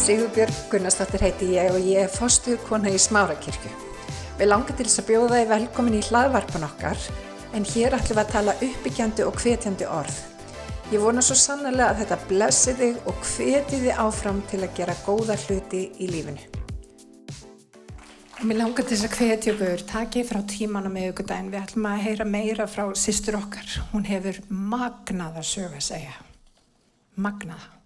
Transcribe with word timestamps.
Sigurbjörg 0.00 0.54
Gunnarsdóttir 0.72 1.20
heiti 1.20 1.46
ég 1.52 1.74
og 1.74 1.82
ég 1.84 2.06
er 2.06 2.08
fostuð 2.08 2.56
kona 2.64 2.88
í 2.88 2.96
Smárakirkju. 2.96 3.68
Við 4.38 4.48
langar 4.48 4.72
til 4.78 4.86
þess 4.86 5.02
að 5.02 5.08
bjóða 5.10 5.40
þið 5.40 5.50
velkomin 5.50 5.96
í 5.98 6.04
hlaðvarpan 6.06 6.62
okkar 6.64 7.02
en 7.58 7.66
hér 7.68 7.96
ætlum 7.98 8.16
við 8.16 8.20
að 8.22 8.30
tala 8.32 8.54
uppbyggjandi 8.64 9.26
og 9.28 9.40
hvetjandi 9.42 9.88
orð. 9.92 10.14
Ég 10.94 11.02
vona 11.04 11.20
svo 11.20 11.36
sannlega 11.36 11.90
að 11.90 12.00
þetta 12.00 12.18
blessi 12.30 12.74
þig 12.78 13.10
og 13.12 13.18
hveti 13.28 13.80
þið 13.82 14.00
áfram 14.06 14.38
til 14.48 14.60
að 14.62 14.72
gera 14.78 14.94
góða 15.04 15.36
hluti 15.42 15.82
í 16.00 16.08
lífinu. 16.08 16.46
Mér 18.40 18.60
langar 18.62 18.86
til 18.86 18.96
þess 18.96 19.10
að 19.10 19.18
hvetja 19.18 19.52
ykkur, 19.52 19.84
takk 19.90 20.16
ég 20.16 20.30
frá 20.30 20.40
tímanum 20.48 20.96
með 20.96 21.10
ykkur 21.10 21.28
daginn. 21.28 21.50
Við 21.52 21.60
ætlum 21.60 21.90
að 21.90 22.00
heyra 22.06 22.28
meira 22.30 22.68
frá 22.72 22.88
sýstur 22.96 23.36
okkar. 23.42 23.68
Hún 23.92 24.08
hefur 24.08 24.40
magnaða 24.48 25.44
sög 25.44 25.76
að 25.76 25.84
segja. 25.90 26.16
Magnaða 27.20 27.79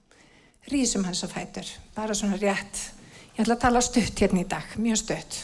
rísum 0.73 1.05
hans 1.05 1.25
á 1.25 1.29
fætur, 1.29 1.67
bara 1.97 2.15
svona 2.15 2.39
rétt. 2.41 2.79
Ég 3.35 3.43
ætla 3.45 3.57
að 3.59 3.65
tala 3.67 3.83
stutt 3.83 4.21
hérna 4.23 4.45
í 4.45 4.49
dag, 4.49 4.77
mjög 4.79 5.01
stutt. 5.03 5.41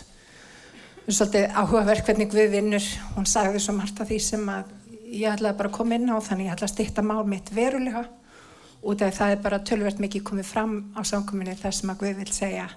Það 1.00 1.10
er 1.10 1.16
svolítið 1.18 1.58
áhugaverk 1.58 2.06
hvernig 2.06 2.34
við 2.34 2.54
vinnur, 2.54 2.86
hún 3.16 3.26
sagði 3.26 3.60
svo 3.64 3.74
margt 3.74 4.00
af 4.00 4.08
því 4.08 4.20
sem 4.22 4.48
að 4.52 4.70
ég 5.10 5.32
ætlaði 5.32 5.58
bara 5.58 5.70
að 5.72 5.76
koma 5.76 5.98
inn 5.98 6.10
á 6.10 6.16
þannig 6.22 6.46
ég 6.46 6.54
ætla 6.54 6.68
að 6.68 6.74
styrta 6.74 7.02
mál 7.02 7.24
mitt 7.26 7.50
verulega 7.54 8.04
út 8.80 9.02
af 9.02 9.16
það 9.16 9.34
er 9.34 9.40
bara 9.44 9.60
tölvert 9.66 10.00
mikið 10.00 10.24
komið 10.30 10.46
fram 10.48 10.74
á 10.96 11.00
samkominni 11.04 11.56
þess 11.58 11.82
sem 11.82 11.92
að 11.92 12.04
við 12.06 12.20
vil 12.22 12.32
segja. 12.32 12.68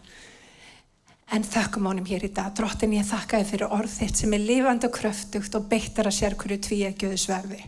En 1.33 1.45
þakkum 1.47 1.87
ánum 1.89 2.05
hér 2.05 2.25
í 2.27 2.31
dag, 2.35 2.51
drottin 2.57 2.97
ég 2.97 3.07
þakkaði 3.07 3.47
fyrir 3.49 3.71
orð 3.73 3.93
þitt 3.93 4.19
sem 4.19 4.33
er 4.35 4.43
lifandi 4.43 4.89
og 4.89 4.97
kröftugt 4.97 5.55
og 5.57 5.69
beittar 5.71 6.09
að 6.09 6.17
sér 6.17 6.35
hverju 6.37 6.59
tví 6.67 6.81
ekki 6.89 7.09
auðs 7.09 7.29
verði. 7.31 7.61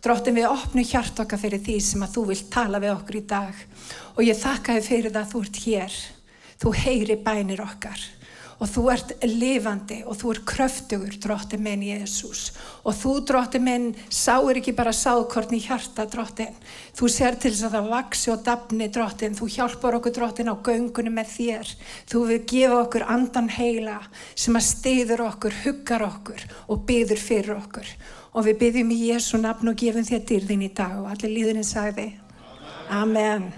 Dróttin 0.00 0.38
við 0.38 0.48
opnu 0.48 0.80
hjart 0.86 1.18
okkar 1.20 1.40
fyrir 1.42 1.60
því 1.60 1.74
sem 1.84 2.04
að 2.04 2.14
þú 2.14 2.22
vilt 2.30 2.46
tala 2.52 2.78
við 2.80 2.94
okkur 2.94 3.18
í 3.18 3.26
dag 3.28 3.58
og 4.14 4.22
ég 4.24 4.38
þakka 4.38 4.78
þið 4.78 4.88
fyrir 4.88 5.12
það 5.12 5.20
að 5.20 5.34
þú 5.34 5.42
ert 5.44 5.60
hér. 5.66 5.98
Þú 6.60 6.72
heyri 6.76 7.16
bænir 7.24 7.60
okkar 7.64 8.06
og 8.60 8.68
þú 8.68 8.82
ert 8.92 9.12
lifandi 9.24 9.98
og 10.04 10.18
þú 10.20 10.32
ert 10.34 10.42
kröftugur, 10.48 11.14
dróttin 11.20 11.62
minn 11.64 11.84
Jésús. 11.84 12.50
Og 12.84 12.96
þú, 12.96 13.14
dróttin 13.28 13.64
minn, 13.64 13.86
sáir 14.12 14.60
ekki 14.60 14.74
bara 14.76 14.92
sáðkorn 14.92 15.56
í 15.56 15.62
hjarta, 15.64 16.04
dróttin. 16.04 16.52
Þú 16.96 17.08
ser 17.12 17.38
til 17.40 17.54
þess 17.54 17.70
að 17.70 17.76
það 17.78 17.90
vaksi 17.94 18.32
og 18.34 18.44
dafni, 18.44 18.90
dróttin. 18.92 19.36
Þú 19.38 19.48
hjálpar 19.56 19.96
okkur, 19.96 20.16
dróttin, 20.16 20.52
á 20.52 20.56
göngunum 20.60 21.16
með 21.16 21.32
þér. 21.38 21.74
Þú 22.12 22.24
vil 22.28 22.40
gefa 22.52 22.80
okkur 22.84 23.08
andan 23.16 23.48
heila 23.56 23.98
sem 24.34 24.60
að 24.60 24.68
stiður 24.68 25.24
okkur, 25.30 25.60
huggar 25.64 26.04
okkur 26.10 26.48
og 26.68 26.84
byður 26.88 27.24
fyrir 27.30 27.56
okkur 27.56 27.96
og 28.30 28.46
við 28.46 28.58
byggjum 28.60 28.92
í 28.94 29.00
Jésu 29.10 29.40
nafn 29.40 29.72
og 29.72 29.78
gefum 29.78 30.06
þér 30.06 30.22
dyrðin 30.28 30.66
í 30.66 30.70
dag. 30.74 30.98
Og 31.02 31.10
allir 31.10 31.34
líðurinn 31.34 31.66
sagði 31.66 32.12
Amen. 32.90 33.50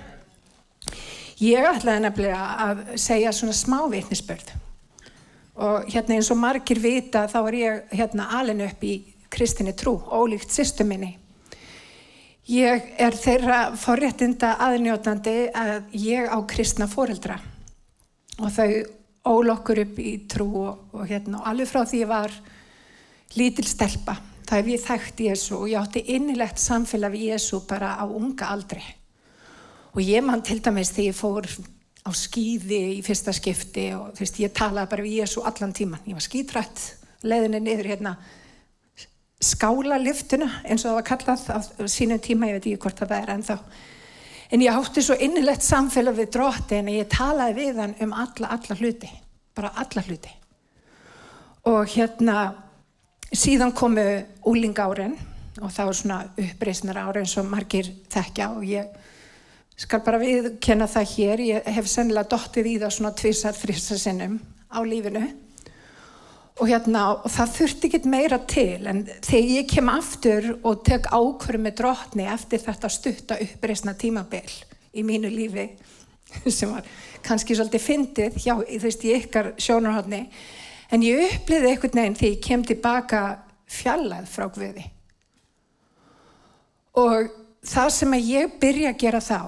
Ég 1.42 1.64
ætlaði 1.66 2.04
nefnilega 2.04 2.42
að 2.66 2.82
segja 3.00 3.32
svona 3.34 3.56
smá 3.56 3.78
vitnisbörð 3.90 4.52
og 5.62 5.88
hérna 5.92 6.16
eins 6.16 6.30
og 6.32 6.38
margir 6.40 6.78
vita 6.80 7.26
þá 7.28 7.38
er 7.40 7.56
ég 7.58 7.96
hérna 7.98 8.28
alin 8.38 8.62
upp 8.64 8.84
í 8.88 8.92
kristinni 9.32 9.74
trú, 9.76 9.98
ólíkt 10.08 10.52
sýstu 10.52 10.84
minni. 10.88 11.16
Ég 12.48 12.88
er 13.00 13.16
þeirra 13.16 13.58
forréttinda 13.78 14.54
aðnjótandi 14.64 15.36
að 15.56 15.92
ég 15.96 16.28
á 16.28 16.38
kristna 16.48 16.88
fóreldra 16.90 17.38
og 18.40 18.48
þau 18.52 18.68
ól 19.32 19.52
okkur 19.54 19.84
upp 19.84 20.00
í 20.02 20.16
trú 20.28 20.48
og, 20.64 20.84
og 20.96 21.06
hérna 21.08 21.44
alveg 21.48 21.70
frá 21.70 21.84
því 21.86 22.02
ég 22.02 22.10
var 22.10 22.34
lítil 23.38 23.68
stelpa 23.68 24.16
þá 24.52 24.58
hef 24.58 24.66
ég 24.68 24.82
þekkt 24.84 25.20
Jésu 25.24 25.54
og 25.56 25.68
ég 25.70 25.80
átti 25.80 26.02
innilegt 26.12 26.60
samfélag 26.60 27.14
við 27.14 27.30
Jésu 27.30 27.62
bara 27.64 27.94
á 27.96 28.04
unga 28.04 28.50
aldri. 28.52 28.82
Og 29.96 30.02
ég 30.04 30.20
mann 30.24 30.42
til 30.44 30.58
dæmis 30.60 30.90
þegar 30.92 31.06
ég 31.08 31.16
fór 31.16 31.46
á 32.04 32.10
skýði 32.12 32.80
í 32.98 33.00
fyrsta 33.06 33.32
skipti 33.32 33.86
og 33.96 34.10
þú 34.12 34.20
veist 34.20 34.40
ég 34.42 34.52
talaði 34.52 34.90
bara 34.90 35.06
við 35.06 35.22
Jésu 35.22 35.40
allan 35.48 35.72
tíman. 35.72 36.02
Ég 36.04 36.18
var 36.18 36.24
skýtrætt, 36.26 36.82
leðinni 37.24 37.62
niður 37.64 37.88
hérna 37.94 38.12
skála 39.42 39.96
liftuna 40.02 40.50
eins 40.66 40.84
og 40.84 40.90
það 40.90 40.98
var 40.98 41.06
kallað 41.08 41.46
á 41.48 41.58
sínum 41.88 42.20
tíma, 42.20 42.50
ég 42.50 42.58
veit 42.58 42.68
ekki 42.68 42.82
hvort 42.84 43.00
það 43.00 43.14
er 43.16 43.32
ennþá. 43.36 43.56
En 44.52 44.66
ég 44.66 44.82
átti 44.82 45.06
svo 45.06 45.16
innilegt 45.16 45.64
samfélag 45.64 46.18
við 46.18 46.28
drótti 46.36 46.76
en 46.76 46.92
ég 46.92 47.08
talaði 47.08 47.56
við 47.56 47.80
hann 47.80 47.96
um 48.04 48.12
alla, 48.12 48.52
alla 48.52 48.76
hluti, 48.76 49.08
bara 49.56 49.72
alla 49.80 50.04
hluti. 50.04 50.34
Og 51.72 51.88
hérna 51.94 52.36
síðan 53.32 53.72
komu 53.76 54.02
úlingárin 54.48 55.14
og 55.60 55.70
það 55.72 55.88
var 55.88 55.96
svona 55.96 56.18
uppreysnar 56.40 57.00
ári 57.00 57.22
eins 57.22 57.36
og 57.40 57.48
margir 57.48 57.88
þekkja 58.12 58.48
og 58.56 58.66
ég 58.68 58.98
skal 59.82 60.02
bara 60.04 60.20
viðkenna 60.20 60.88
það 60.90 61.14
hér. 61.16 61.44
Ég 61.48 61.70
hef 61.76 61.88
sennilega 61.90 62.30
dottið 62.32 62.68
í 62.70 62.74
það 62.82 62.94
svona 62.96 63.14
tvísar 63.18 63.56
þrýsa 63.56 63.98
sinnum 64.00 64.36
á 64.68 64.78
lífinu. 64.84 65.24
Og 66.60 66.68
hérna 66.68 67.06
og 67.14 67.30
það 67.32 67.54
þurfti 67.56 67.88
ekki 67.88 68.12
meira 68.12 68.38
til 68.48 68.84
en 68.86 69.06
þegar 69.08 69.54
ég 69.56 69.70
kem 69.72 69.88
aftur 69.88 70.50
og 70.60 70.82
tek 70.84 71.08
ákvöru 71.08 71.62
með 71.64 71.78
drotni 71.80 72.28
eftir 72.28 72.60
þetta 72.62 72.90
stutta 72.92 73.38
uppreysna 73.40 73.96
tímabill 73.98 74.58
í 74.92 75.04
mínu 75.08 75.30
lífi 75.32 75.70
sem 76.52 76.68
var 76.68 76.84
kannski 77.24 77.56
svolítið 77.56 77.86
fyndið 77.86 78.36
hjá 78.44 78.52
þú 78.60 78.82
veist 78.84 79.06
í 79.08 79.14
ykkar 79.16 79.54
sjónarhóðni 79.56 80.26
En 80.92 81.04
ég 81.04 81.22
uppliði 81.24 81.70
einhvern 81.70 81.98
veginn 82.02 82.18
því 82.18 82.30
ég 82.34 82.42
kem 82.44 82.64
tilbaka 82.68 83.22
fjallað 83.72 84.26
frá 84.28 84.48
Guði. 84.52 84.84
Og 87.00 87.30
það 87.64 87.94
sem 87.96 88.16
að 88.18 88.28
ég 88.28 88.58
byrja 88.60 88.90
að 88.92 89.00
gera 89.00 89.22
þá 89.24 89.40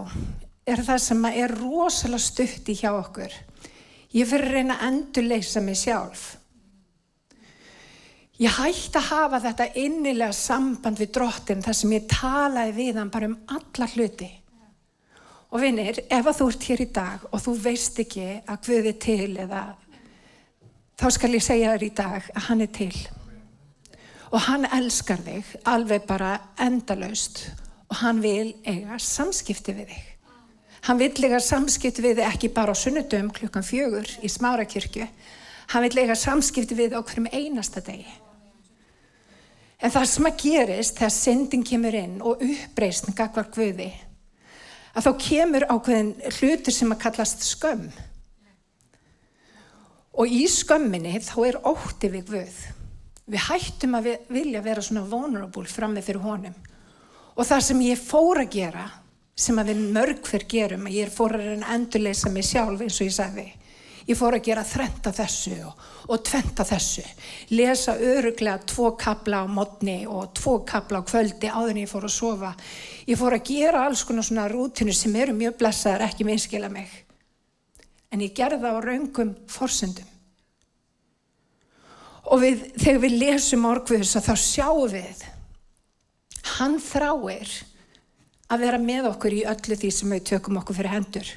er 0.65 0.81
það 0.87 1.03
sem 1.05 1.27
að 1.28 1.43
er 1.43 1.55
rosalega 1.59 2.25
stutt 2.25 2.71
í 2.72 2.78
hjá 2.78 2.88
okkur. 2.94 3.34
Ég 4.15 4.31
fyrir 4.31 4.49
að 4.49 4.56
reyna 4.56 4.78
að 4.78 4.87
endurleisa 4.88 5.60
mig 5.60 5.77
sjálf. 5.77 6.25
Ég 8.41 8.56
hætti 8.56 8.99
að 8.99 9.11
hafa 9.12 9.43
þetta 9.44 9.66
innilega 9.78 10.34
samband 10.34 10.99
við 10.99 11.12
drottin 11.15 11.62
þar 11.62 11.76
sem 11.78 11.93
ég 11.94 12.09
talaði 12.11 12.75
við 12.78 12.97
hann 12.99 13.12
bara 13.12 13.28
um 13.31 13.37
alla 13.53 13.91
hluti. 13.93 14.31
Og 15.55 15.62
vinnir, 15.62 16.00
ef 16.11 16.26
að 16.26 16.41
þú 16.41 16.49
ert 16.50 16.69
hér 16.71 16.82
í 16.82 16.91
dag 16.97 17.26
og 17.31 17.43
þú 17.44 17.53
veist 17.69 18.00
ekki 18.03 18.25
að 18.43 18.65
Guði 18.66 18.94
til 19.05 19.37
eða 19.44 19.66
þá 21.00 21.06
skal 21.15 21.34
ég 21.34 21.44
segja 21.44 21.75
þér 21.75 21.84
í 21.87 21.93
dag 21.97 22.31
að 22.34 22.49
hann 22.49 22.65
er 22.65 22.72
til. 22.75 22.94
Og 24.34 24.41
hann 24.49 24.66
elskar 24.66 25.22
þig 25.22 25.53
alveg 25.71 26.06
bara 26.09 26.38
endalaust 26.60 27.44
og 27.91 28.00
hann 28.00 28.22
vil 28.25 28.55
eiga 28.66 28.99
samskipti 28.99 29.75
við 29.77 29.93
þig. 29.93 30.10
Hann 30.84 31.00
vil 31.00 31.12
eiga 31.25 31.41
samskipti 31.41 32.05
við 32.05 32.21
þig 32.21 32.28
ekki 32.28 32.53
bara 32.56 32.75
á 32.75 32.77
sunnudum 32.77 33.31
klukkan 33.34 33.66
fjögur 33.66 34.10
í 34.21 34.31
smárakirkju. 34.31 35.06
Hann 35.72 35.87
vil 35.87 36.03
eiga 36.03 36.16
samskipti 36.19 36.77
við 36.77 36.93
þig 36.93 37.00
okkur 37.00 37.22
um 37.22 37.31
einasta 37.32 37.82
degi. 37.84 38.19
En 39.84 39.93
það 39.93 40.09
sem 40.09 40.26
að 40.28 40.41
gerist 40.41 40.99
þegar 40.99 41.15
syndin 41.15 41.65
kemur 41.66 41.97
inn 41.99 42.19
og 42.25 42.43
uppreysn 42.44 43.15
gagvar 43.16 43.50
guði 43.53 43.91
að 44.94 45.09
þá 45.09 45.12
kemur 45.21 45.66
ákveðin 45.69 46.12
hlutur 46.38 46.75
sem 46.75 46.93
að 46.94 47.00
kallast 47.03 47.43
skömm 47.47 47.88
Og 50.14 50.30
í 50.30 50.44
skömminni 50.47 51.16
þá 51.22 51.36
er 51.48 51.56
ótti 51.66 52.10
við 52.12 52.28
Guð. 52.28 52.58
Við 53.25 53.47
hættum 53.48 53.97
að 53.98 54.10
vilja 54.30 54.60
vera 54.62 54.82
svona 54.84 55.06
vulnerable 55.10 55.66
fram 55.66 55.97
með 55.97 56.10
fyrir 56.10 56.22
honum. 56.22 56.54
Og 57.34 57.48
það 57.48 57.64
sem 57.66 57.80
ég 57.82 57.98
fór 57.98 58.44
að 58.44 58.52
gera, 58.54 58.84
sem 59.34 59.58
að 59.58 59.72
við 59.72 59.80
mörg 59.97 60.28
fyrr 60.28 60.47
gerum, 60.50 60.86
að 60.86 60.98
ég 61.00 61.10
fór 61.10 61.34
að 61.34 61.48
reyna 61.48 61.75
endurleisa 61.75 62.30
mig 62.30 62.47
sjálf 62.47 62.84
eins 62.84 63.00
og 63.00 63.08
ég 63.08 63.16
sagði, 63.16 63.47
ég 64.06 64.19
fór 64.20 64.36
að 64.36 64.44
gera 64.47 64.62
þrenta 64.69 65.10
þessu 65.16 65.56
og, 65.66 65.80
og 66.06 66.22
tventa 66.28 66.66
þessu. 66.69 67.02
Lesa 67.56 67.96
öruglega 67.99 68.61
tvo 68.70 68.93
kabla 69.00 69.43
á 69.43 69.46
modni 69.50 70.05
og 70.06 70.31
tvo 70.38 70.61
kabla 70.69 71.02
á 71.02 71.08
kvöldi 71.08 71.50
áður 71.50 71.72
en 71.72 71.82
ég 71.82 71.90
fór 71.90 72.06
að 72.06 72.14
sofa. 72.20 72.52
Ég 73.08 73.19
fór 73.19 73.34
að 73.34 73.50
gera 73.50 73.82
alls 73.88 74.05
konar 74.06 74.28
svona 74.28 74.46
rútinu 74.52 74.94
sem 74.94 75.16
eru 75.19 75.34
mjög 75.34 75.58
blessaðar, 75.64 76.06
ekki 76.06 76.28
minnskila 76.28 76.70
mig 76.70 77.00
en 78.14 78.22
ég 78.22 78.34
gerði 78.37 78.62
það 78.62 78.76
á 78.78 78.87
raungum 78.87 79.31
forsendum. 79.50 80.11
Og 82.32 82.40
við, 82.40 82.61
þegar 82.81 83.00
við 83.02 83.16
lesum 83.20 83.66
orgviðs 83.69 84.14
að 84.16 84.28
þá 84.31 84.34
sjáum 84.40 84.93
við, 84.94 85.25
hann 86.55 86.78
þráir 86.81 87.50
að 88.52 88.64
vera 88.64 88.81
með 88.81 89.08
okkur 89.11 89.34
í 89.34 89.43
öllu 89.50 89.78
því 89.81 89.90
sem 89.93 90.14
við 90.14 90.28
tökum 90.31 90.61
okkur 90.61 90.78
fyrir 90.78 90.94
hendur. 90.94 91.32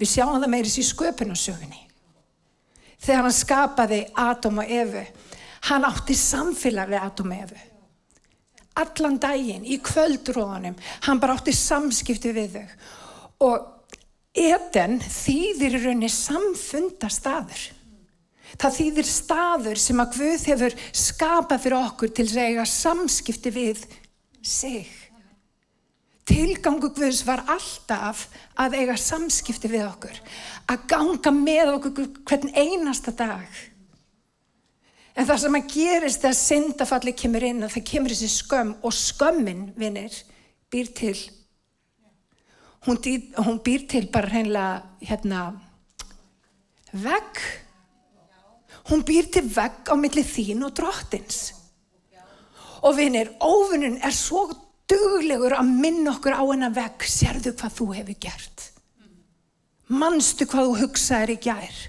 Við 0.00 0.10
sjáum 0.14 0.40
það 0.40 0.52
meiris 0.54 0.78
í 0.80 0.86
sköpunarsögunni. 0.88 1.84
Þegar 3.02 3.26
hann 3.26 3.36
skapaði 3.36 4.00
Adam 4.18 4.62
og 4.62 4.72
Efu, 4.80 5.04
hann 5.68 5.86
átti 5.86 6.16
samfélag 6.18 6.90
við 6.90 7.02
Adam 7.02 7.36
og 7.36 7.44
Efu. 7.44 7.68
Allan 8.82 9.18
daginn, 9.20 9.66
í 9.68 9.76
kvöldróðanum, 9.84 10.78
hann 11.04 11.20
bara 11.20 11.36
átti 11.36 11.52
samskipti 11.54 12.32
við 12.32 12.56
þau. 12.56 12.76
Og 13.46 13.68
Eden 14.32 14.96
þýðir 15.62 15.78
í 15.78 15.84
rauninni 15.86 16.10
samfunda 16.10 17.08
staður. 17.12 17.62
Það 18.58 18.74
þýðir 18.76 19.08
staður 19.08 19.80
sem 19.80 20.02
að 20.02 20.16
Guð 20.18 20.46
hefur 20.50 20.74
skapað 20.90 21.62
fyrir 21.62 21.78
okkur 21.78 22.12
til 22.12 22.26
að 22.26 22.40
eiga 22.50 22.66
samskipti 22.68 23.52
við 23.54 23.84
sig. 24.42 24.90
Tilgangu 26.28 26.92
Guðs 26.94 27.22
var 27.26 27.42
alltaf 27.50 28.26
að 28.60 28.76
eiga 28.80 28.96
samskipti 29.00 29.70
við 29.72 29.86
okkur, 29.88 30.18
að 30.70 30.84
ganga 30.90 31.32
með 31.34 31.72
okkur 31.76 32.10
hvern 32.28 32.52
einasta 32.54 33.14
dag. 33.16 33.46
En 35.12 35.28
það 35.28 35.42
sem 35.42 35.58
að 35.58 35.72
gerist 35.74 36.22
þegar 36.22 36.38
syndafalli 36.38 37.14
kemur 37.16 37.44
inn 37.44 37.66
það 37.68 37.88
kemur 37.88 38.14
þessi 38.14 38.30
skömm 38.32 38.76
og 38.80 38.94
skömmin, 38.96 39.66
vinnir, 39.76 40.14
býr 40.72 40.92
til. 40.96 41.16
Hún, 42.86 42.98
hún 43.38 43.60
býr 43.62 43.86
til 43.86 44.08
bara 44.10 44.28
hreinlega 44.32 44.82
hérna, 45.06 45.42
vegg. 46.92 47.42
Hún 48.90 49.04
býr 49.06 49.30
til 49.30 49.46
vegg 49.46 49.86
á 49.86 49.94
milli 49.94 50.24
þín 50.26 50.64
og 50.66 50.74
drottins. 50.74 51.52
Og 52.82 52.96
vinnir, 52.98 53.30
óvinnun 53.38 54.00
er 54.02 54.14
svo 54.14 54.48
duglegur 54.90 55.54
að 55.54 55.70
minna 55.70 56.16
okkur 56.16 56.34
á 56.34 56.42
hennar 56.42 56.74
vegg, 56.74 57.06
sérðu 57.06 57.54
hvað 57.54 57.76
þú 57.78 57.88
hefur 58.00 58.20
gert. 58.26 58.68
Manstu 59.92 60.48
hvað 60.50 60.68
þú 60.68 60.78
hugsaðir 60.82 61.36
í 61.36 61.40
gær. 61.46 61.80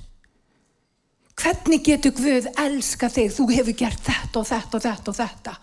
Hvernig 1.33 1.81
getur 1.87 2.13
Guð 2.13 2.49
elska 2.61 3.09
þig? 3.09 3.31
Þú 3.33 3.47
hefur 3.49 3.77
gert 3.79 4.03
þetta 4.05 4.39
og 4.39 4.49
þetta 4.49 4.77
og 4.77 4.83
þetta 4.85 5.11
og 5.11 5.17
þetta. 5.17 5.53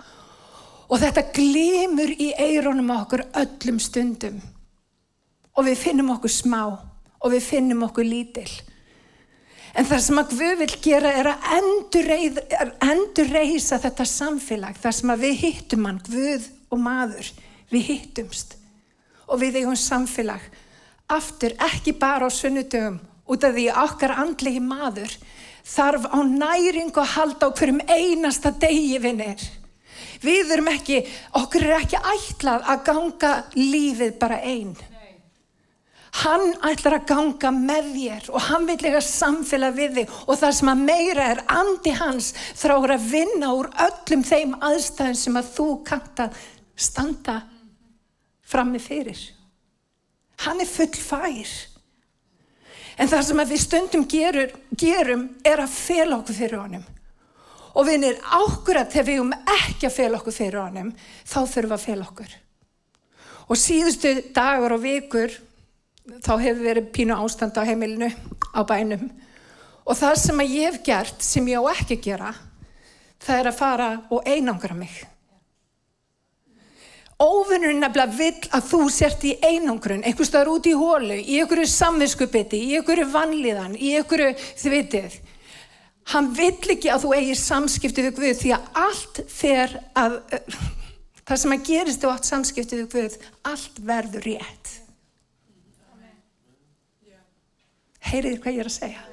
Og 0.91 1.03
þetta 1.05 1.23
glimur 1.37 2.11
í 2.19 2.32
eironum 2.35 2.91
okkur 2.97 3.29
öllum 3.38 3.79
stundum. 3.79 4.41
Og 5.58 5.67
við 5.67 5.81
finnum 5.81 6.12
okkur 6.14 6.32
smá 6.32 6.62
og 7.20 7.32
við 7.35 7.43
finnum 7.44 7.85
okkur 7.88 8.06
lítil. 8.06 8.49
En 9.75 9.87
það 9.87 10.00
sem 10.02 10.19
að 10.19 10.32
Guð 10.35 10.56
vil 10.62 10.73
gera 10.82 11.11
er 11.20 11.29
að 11.31 11.44
endur 12.91 13.29
reysa 13.31 13.79
þetta 13.79 14.06
samfélag. 14.08 14.79
Það 14.81 14.97
sem 14.99 15.12
að 15.14 15.26
við 15.26 15.37
hittum 15.44 15.87
hann, 15.87 16.00
Guð 16.06 16.49
og 16.70 16.82
maður, 16.82 17.29
við 17.70 17.87
hittumst. 17.93 18.56
Og 19.31 19.38
við 19.43 19.61
eigum 19.61 19.79
samfélag 19.79 20.43
aftur 21.11 21.55
ekki 21.67 21.94
bara 21.99 22.26
á 22.26 22.31
sunnudögum 22.31 23.00
út 23.31 23.46
af 23.46 23.55
því 23.55 23.67
okkar 23.85 24.14
andlegi 24.23 24.62
maður 24.62 25.14
þarf 25.67 26.06
á 26.11 26.19
næring 26.23 26.93
og 26.94 27.11
halda 27.14 27.50
á 27.50 27.55
hverjum 27.55 27.82
einasta 27.87 28.50
degi 28.50 28.99
vinnir. 29.03 29.43
Við 30.20 30.55
erum 30.55 30.70
ekki, 30.73 31.00
okkur 31.38 31.67
er 31.67 31.76
ekki 31.79 32.00
ætlað 32.14 32.67
að 32.73 32.82
ganga 32.88 33.32
lífið 33.56 34.17
bara 34.20 34.41
einn. 34.44 34.75
Hann 36.11 36.57
ætlar 36.67 36.97
að 36.99 37.07
ganga 37.07 37.53
með 37.55 37.91
þér 37.95 38.29
og 38.35 38.47
hann 38.49 38.65
vil 38.67 38.79
lega 38.83 39.01
samfélag 39.05 39.77
við 39.77 39.99
þig 40.01 40.15
og 40.27 40.39
það 40.41 40.55
sem 40.59 40.71
að 40.73 40.85
meira 40.89 41.27
er 41.37 41.43
andi 41.55 41.93
hans 41.95 42.33
þráur 42.59 42.97
að 42.97 43.07
vinna 43.12 43.53
úr 43.55 43.69
öllum 43.87 44.25
þeim 44.27 44.57
aðstæðum 44.59 45.19
sem 45.21 45.39
að 45.39 45.53
þú 45.55 45.69
kanta 45.87 46.27
standa 46.75 47.37
frammi 48.51 48.81
fyrir. 48.83 49.21
Hann 50.47 50.62
er 50.62 50.69
full 50.69 50.97
fær. 50.99 51.53
En 53.01 53.09
það 53.09 53.27
sem 53.27 53.43
við 53.49 53.63
stundum 53.63 54.06
gerur, 54.09 54.51
gerum 54.77 55.29
er 55.47 55.63
að 55.63 55.73
fel 55.73 56.11
okkur 56.17 56.37
fyrir 56.37 56.61
honum. 56.61 56.83
Og 57.79 57.87
vinir 57.87 58.19
ákvörðat 58.19 58.91
þegar 58.93 59.06
við 59.06 59.21
erum 59.21 59.35
ekki 59.55 59.87
að 59.87 59.95
fel 59.95 60.15
okkur 60.19 60.35
fyrir 60.35 60.59
honum, 60.59 60.91
þá 61.23 61.39
þurfum 61.39 61.71
við 61.71 61.77
að 61.77 61.85
fel 61.85 62.01
okkur. 62.05 62.35
Og 63.51 63.59
síðustu 63.59 64.13
dagar 64.35 64.75
og 64.75 64.83
vikur, 64.83 65.37
þá 66.19 66.33
hefur 66.43 66.65
verið 66.65 66.91
pínu 66.95 67.17
ástand 67.17 67.59
á 67.61 67.62
heimilinu, 67.69 68.11
á 68.51 68.61
bænum. 68.67 69.07
Og 69.87 69.97
það 69.99 70.19
sem 70.23 70.43
ég 70.47 70.67
hef 70.67 70.83
gert, 70.87 71.23
sem 71.23 71.49
ég 71.49 71.62
á 71.62 71.71
ekki 71.73 71.99
að 71.99 72.05
gera, 72.09 72.35
það 73.21 73.41
er 73.41 73.51
að 73.51 73.59
fara 73.61 73.89
og 74.11 74.29
einangra 74.29 74.77
mig. 74.77 74.93
Óvinnurinn 77.21 77.83
nefnilega 77.85 78.17
vill 78.17 78.47
að 78.57 78.69
þú 78.71 78.79
sért 78.93 79.25
í 79.29 79.35
einangrun, 79.45 80.05
einhvers 80.09 80.31
staðar 80.31 80.55
út 80.55 80.69
í 80.71 80.73
hólu, 80.73 81.19
í 81.21 81.37
einhverju 81.43 81.67
samvinskupiti, 81.69 82.63
í 82.65 82.79
einhverju 82.79 83.05
vanlíðan, 83.13 83.77
í 83.77 83.93
einhverju 83.99 84.31
þvitið. 84.63 85.19
Hann 86.15 86.31
vill 86.35 86.73
ekki 86.73 86.89
að 86.91 87.05
þú 87.05 87.13
eigir 87.19 87.39
samskipti 87.39 88.06
við 88.06 88.17
Guð 88.17 88.39
því 88.41 88.55
að 88.56 88.81
allt 88.87 89.21
fer 89.31 89.77
að, 90.01 90.17
það 91.29 91.43
sem 91.43 91.55
að 91.55 91.67
gerist 91.69 92.01
þú 92.03 92.15
átt 92.15 92.31
samskipti 92.31 92.81
við 92.81 92.89
Guð, 92.95 93.19
allt 93.53 93.85
verður 93.85 94.27
rétt. 94.31 94.60
Heyriður 98.08 98.41
hvað 98.44 98.56
ég 98.56 98.62
er 98.64 98.70
að 98.70 98.76
segja? 98.76 99.06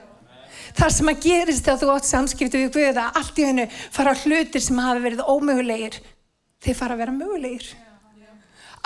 Það 0.77 0.93
sem 0.93 1.09
að 1.11 1.23
gerist 1.23 1.65
þegar 1.65 1.79
þú 1.81 1.89
átt 1.93 2.07
samskipti 2.07 2.61
við 2.61 2.71
Guð 2.75 3.01
að 3.01 3.19
allt 3.19 3.39
í 3.39 3.45
hennu 3.47 3.65
fara 3.73 4.13
hlutir 4.23 4.63
sem 4.63 4.79
hafa 4.83 5.03
verið 5.03 5.23
ómögulegir, 5.25 5.99
þeir 6.63 6.77
fara 6.77 6.95
að 6.97 7.03
vera 7.03 7.15
mögulegir. 7.15 7.67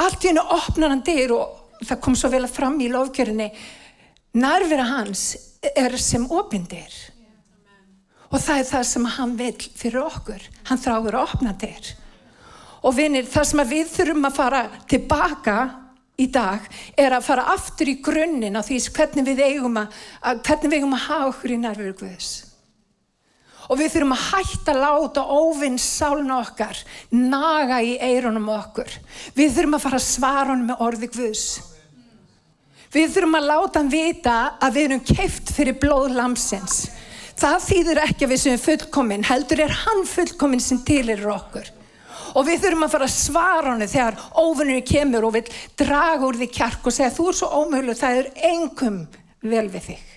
Allt 0.01 0.23
í 0.23 0.31
hennu 0.31 0.45
opnar 0.55 0.93
hann 0.93 1.05
dyr 1.05 1.33
og 1.35 1.85
það 1.85 2.01
kom 2.05 2.17
svo 2.17 2.31
vel 2.31 2.43
að 2.45 2.55
fram 2.55 2.77
í 2.81 2.89
lofkjörinni 2.91 3.49
nærvera 4.37 4.85
hans 4.87 5.25
er 5.75 5.97
sem 5.99 6.23
opindir 6.31 6.93
og 8.31 8.39
það 8.39 8.61
er 8.61 8.67
það 8.69 8.85
sem 8.87 9.07
hann 9.17 9.33
vil 9.39 9.55
fyrir 9.59 10.05
okkur. 10.05 10.43
Hann 10.69 10.79
þráður 10.79 11.17
að 11.19 11.33
opna 11.35 11.51
dyr. 11.59 11.89
Og 12.87 12.95
vinir 12.95 13.27
það 13.27 13.47
sem 13.49 13.63
við 13.67 13.89
þurfum 13.91 14.27
að 14.29 14.37
fara 14.37 14.61
tilbaka 14.89 15.57
í 16.19 16.27
dag 16.31 16.67
er 16.99 17.15
að 17.15 17.25
fara 17.25 17.49
aftur 17.53 17.89
í 17.89 17.99
grunninn 18.03 18.59
á 18.59 18.61
því 18.65 18.79
hvernig 18.91 19.27
við 19.31 19.43
eigum 19.47 19.81
að, 19.81 19.99
að 20.21 20.45
hvernig 20.47 20.71
við 20.71 20.79
eigum 20.81 20.97
að 20.97 21.05
hafa 21.07 21.29
okkur 21.31 21.55
í 21.55 21.59
nærveru 21.61 21.97
Guðs 22.01 22.31
og 23.71 23.79
við 23.79 23.93
þurfum 23.93 24.15
að 24.15 24.23
hætta 24.27 24.73
að 24.73 24.81
láta 24.83 25.21
óvinn 25.31 25.77
sálna 25.79 26.41
okkar 26.41 26.79
naga 27.15 27.77
í 27.79 27.93
eironum 28.03 28.49
okkur. 28.51 28.89
Við 29.37 29.53
þurfum 29.55 29.77
að 29.77 29.83
fara 29.85 29.99
að 30.01 30.07
svara 30.07 30.47
honum 30.49 30.71
með 30.71 30.81
orði 30.87 31.09
Guðs. 31.13 31.45
Við 32.91 33.13
þurfum 33.13 33.37
að 33.39 33.47
láta 33.47 33.79
hann 33.79 33.91
vita 33.93 34.37
að 34.59 34.75
við 34.75 34.87
erum 34.89 35.03
keift 35.07 35.53
fyrir 35.55 35.77
blóð 35.79 36.17
lamsins. 36.17 36.81
Það 37.39 37.67
þýðir 37.69 38.01
ekki 38.03 38.27
að 38.27 38.33
við 38.33 38.41
sem 38.41 38.59
fullkominn, 38.65 39.23
heldur 39.29 39.63
er 39.63 39.77
hann 39.85 40.03
fullkominn 40.09 40.63
sem 40.63 40.81
tilir 40.85 41.23
okkur. 41.31 41.71
Og 42.35 42.47
við 42.47 42.63
þurfum 42.63 42.87
að 42.87 42.93
fara 42.95 43.09
að 43.09 43.17
svara 43.17 43.73
honum 43.73 43.91
þegar 43.91 44.21
óvinnur 44.39 44.85
kemur 44.87 45.27
og 45.27 45.35
vil 45.35 45.43
draga 45.79 46.27
úr 46.27 46.39
því 46.39 46.51
kjark 46.55 46.87
og 46.87 46.95
segja 46.95 47.11
þú 47.15 47.27
er 47.31 47.39
svo 47.41 47.51
ómöguleg, 47.61 47.99
það 47.99 48.21
er 48.21 48.31
engum 48.51 49.03
vel 49.41 49.67
við 49.71 49.91
þig. 49.91 50.07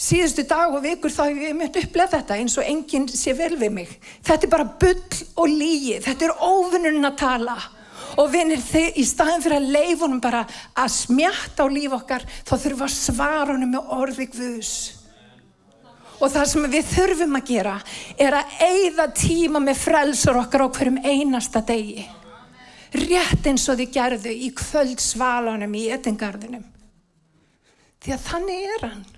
síðustu 0.00 0.46
dag 0.48 0.72
og 0.72 0.80
vikur 0.84 1.12
þá 1.12 1.24
hef 1.26 1.42
ég 1.44 1.58
mött 1.58 1.76
upplegað 1.76 2.14
þetta 2.14 2.38
eins 2.40 2.56
og 2.58 2.68
enginn 2.68 3.08
sé 3.12 3.34
vel 3.36 3.52
við 3.60 3.74
mig. 3.74 3.90
Þetta 4.24 4.46
er 4.46 4.52
bara 4.54 4.70
bull 4.80 5.02
og 5.36 5.50
líi, 5.50 5.98
þetta 6.00 6.26
er 6.26 6.40
óvinnun 6.40 7.10
að 7.10 7.18
tala 7.20 7.56
og 8.18 8.30
vinnir 8.32 8.62
þið 8.64 8.96
í 8.98 9.04
staðin 9.06 9.44
fyrir 9.44 9.60
að 9.60 9.74
leifunum 9.76 10.22
bara 10.22 10.40
að 10.74 10.94
smjatta 10.96 11.66
á 11.68 11.72
líf 11.72 11.92
okkar 12.00 12.24
þá 12.48 12.54
þurfum 12.56 12.86
að 12.86 12.96
svara 12.96 13.52
honum 13.52 13.76
með 13.76 13.92
orði 14.00 14.26
Guðs. 14.32 14.72
Og 16.20 16.28
það 16.28 16.48
sem 16.50 16.66
við 16.72 16.88
þurfum 16.94 17.38
að 17.38 17.46
gera 17.48 17.76
er 18.20 18.36
að 18.40 18.56
eigða 18.66 19.06
tíma 19.16 19.62
með 19.64 19.78
frelsar 19.80 20.40
okkar 20.42 20.66
á 20.68 20.68
hverjum 20.68 20.98
einasta 21.00 21.62
degi. 21.64 22.04
Rétt 22.90 23.46
eins 23.46 23.64
og 23.70 23.78
þið 23.78 23.94
gerðu 23.94 24.34
í 24.34 24.50
kvöldsvalanum 24.58 25.74
í 25.78 25.86
etingarðunum. 25.94 26.66
Því 28.00 28.14
að 28.16 28.22
þannig 28.26 28.68
er 28.74 28.86
hann. 28.88 29.08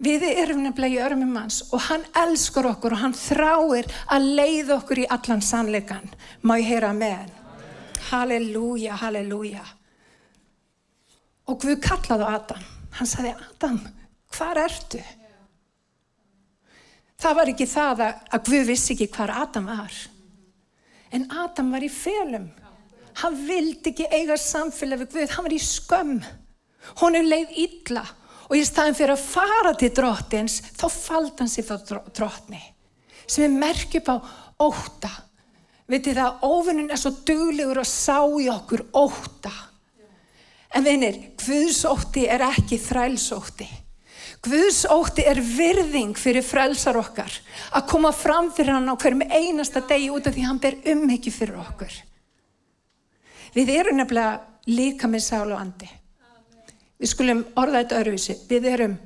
Við 0.00 0.22
erum 0.30 0.62
nefnilega 0.64 0.96
í 0.96 1.02
örmum 1.04 1.34
hans 1.36 1.58
og 1.76 1.82
hann 1.90 2.06
elskar 2.16 2.70
okkur 2.70 2.94
og 2.96 3.02
hann 3.02 3.16
þráir 3.16 3.88
að 4.08 4.28
leiða 4.38 4.78
okkur 4.78 5.02
í 5.02 5.10
allan 5.12 5.44
sannleikan. 5.44 6.08
Má 6.40 6.54
ég 6.56 6.70
heyra 6.72 6.94
með? 6.96 7.28
Halleluja, 8.08 8.96
halleluja. 8.96 9.66
Og 11.52 11.60
Guð 11.60 11.76
kallaði 11.84 12.30
Adam. 12.32 12.64
Hann 12.96 13.10
sagði, 13.10 13.34
Adam, 13.36 13.76
hvar 14.36 14.60
ertu? 14.64 15.00
Það 17.20 17.36
var 17.36 17.52
ekki 17.52 17.68
það 17.68 18.04
að 18.08 18.46
Guð 18.48 18.70
vissi 18.70 18.94
ekki 18.94 19.10
hvar 19.12 19.34
Adam 19.42 19.68
var. 19.68 19.96
En 21.12 21.26
Adam 21.42 21.74
var 21.74 21.84
í 21.84 21.90
felum. 21.92 22.48
Hann 23.20 23.36
vildi 23.44 23.90
ekki 23.92 24.06
eiga 24.08 24.38
samfélag 24.40 25.02
við 25.02 25.12
Guð. 25.16 25.34
Hann 25.34 25.48
var 25.48 25.56
í 25.56 25.60
skömm. 25.60 26.16
Hún 27.02 27.18
er 27.18 27.28
leið 27.28 27.58
illa 27.66 28.06
og 28.50 28.58
í 28.58 28.66
staðin 28.66 28.96
fyrir 28.98 29.14
að 29.14 29.24
fara 29.30 29.72
til 29.78 29.92
drottins 29.94 30.58
þá 30.74 30.86
faldi 30.90 31.38
hann 31.38 31.50
sér 31.50 31.66
frá 31.68 32.00
drottni 32.10 32.60
sem 33.30 33.46
er 33.46 33.58
merkjup 33.62 34.10
á 34.10 34.16
óta 34.66 35.10
vitið 35.90 36.18
það 36.18 36.26
að 36.26 36.48
óvinnin 36.50 36.90
er 36.90 37.00
svo 37.00 37.12
duglegur 37.26 37.82
að 37.82 37.90
sá 37.92 38.18
í 38.42 38.48
okkur 38.50 38.82
óta 38.98 39.52
en 40.74 40.86
vinir 40.86 41.20
Guðsótti 41.38 42.26
er 42.30 42.42
ekki 42.50 42.80
þrælsótti 42.82 43.68
Guðsótti 44.46 45.26
er 45.28 45.40
virðing 45.44 46.16
fyrir 46.16 46.44
frelsar 46.46 46.96
okkar 46.96 47.34
að 47.76 47.88
koma 47.90 48.12
fram 48.16 48.48
fyrir 48.56 48.72
hann 48.78 48.88
á 48.88 48.96
hverjum 48.96 49.26
einasta 49.28 49.84
degi 49.84 50.08
út 50.14 50.30
af 50.30 50.36
því 50.36 50.46
hann 50.48 50.60
ber 50.62 50.78
umhyggju 50.94 51.32
fyrir 51.34 51.60
okkur 51.60 51.96
við 53.52 53.72
erum 53.76 54.00
nefnilega 54.00 54.40
líka 54.70 55.10
með 55.10 55.26
sál 55.26 55.48
og 55.50 55.58
andi 55.60 55.90
Við 57.00 57.08
skulum 57.14 57.44
orða 57.56 57.80
þetta 57.80 58.00
öruvísi. 58.02 58.36
Við 58.48 58.66
erum 58.68 58.96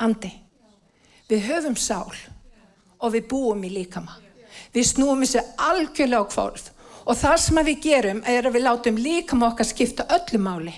andi. 0.00 0.30
Við 1.28 1.46
höfum 1.50 1.76
sál 1.76 2.08
og 3.00 3.12
við 3.12 3.26
búum 3.28 3.64
í 3.68 3.72
líkama. 3.74 4.16
Við 4.72 4.86
snúum 4.88 5.20
þessu 5.24 5.42
algjörlega 5.60 6.24
á 6.24 6.30
kvolf 6.32 6.70
og 7.04 7.18
það 7.18 7.36
sem 7.44 7.60
við 7.66 7.82
gerum 7.84 8.22
er 8.28 8.48
að 8.48 8.56
við 8.56 8.64
látum 8.64 9.00
líkam 9.00 9.44
okkar 9.44 9.68
skipta 9.68 10.08
öllu 10.16 10.40
máli. 10.40 10.74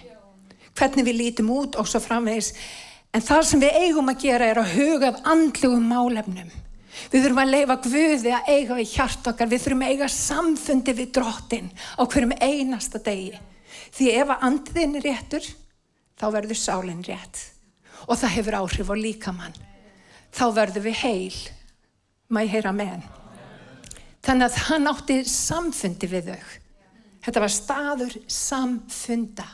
Hvernig 0.75 1.07
við 1.07 1.19
lítum 1.21 1.53
út 1.55 1.79
og 1.79 1.87
svo 1.87 2.03
framvegis. 2.03 2.53
En 3.13 3.21
það 3.21 3.43
sem 3.45 3.61
við 3.61 3.79
eigum 3.83 4.09
að 4.09 4.23
gera 4.25 4.49
er 4.49 4.61
að 4.63 4.75
huga 4.77 5.11
af 5.13 5.25
andlugum 5.29 5.89
málefnum. 5.91 6.53
Við 7.13 7.25
þurfum 7.25 7.41
að 7.43 7.51
leifa 7.53 7.77
Guði 7.85 8.33
að 8.33 8.49
eiga 8.49 8.77
við 8.79 8.93
hjart 8.95 9.29
okkar. 9.29 9.51
Við 9.51 9.65
þurfum 9.65 9.85
að 9.85 9.93
eiga 9.93 10.09
samfundi 10.13 10.95
við 10.97 11.11
drottin 11.19 11.71
á 11.73 12.03
hverjum 12.05 12.37
einasta 12.41 13.01
degi. 13.05 13.41
Því 13.93 14.13
ef 14.17 14.33
að 14.33 14.47
andiðin 14.49 14.97
er 14.97 15.07
réttur, 15.09 15.49
þá 16.17 16.27
verður 16.33 16.61
sálinn 16.61 17.05
rétt. 17.05 17.43
Og 18.09 18.17
það 18.17 18.35
hefur 18.37 18.59
áhrif 18.63 18.93
á 18.93 18.97
líkamann. 18.97 19.59
Þá 20.33 20.45
verður 20.57 20.87
við 20.89 21.01
heil. 21.03 21.41
Ég 22.33 22.53
heyra 22.55 22.73
með 22.73 22.95
hann? 22.95 23.05
Þannig 24.23 24.47
að 24.47 24.61
hann 24.71 24.89
átti 24.89 25.19
samfundi 25.29 26.09
við 26.09 26.33
þau. 26.33 26.55
Þetta 27.23 27.43
var 27.45 27.53
staður 27.53 28.17
samfunda. 28.31 29.47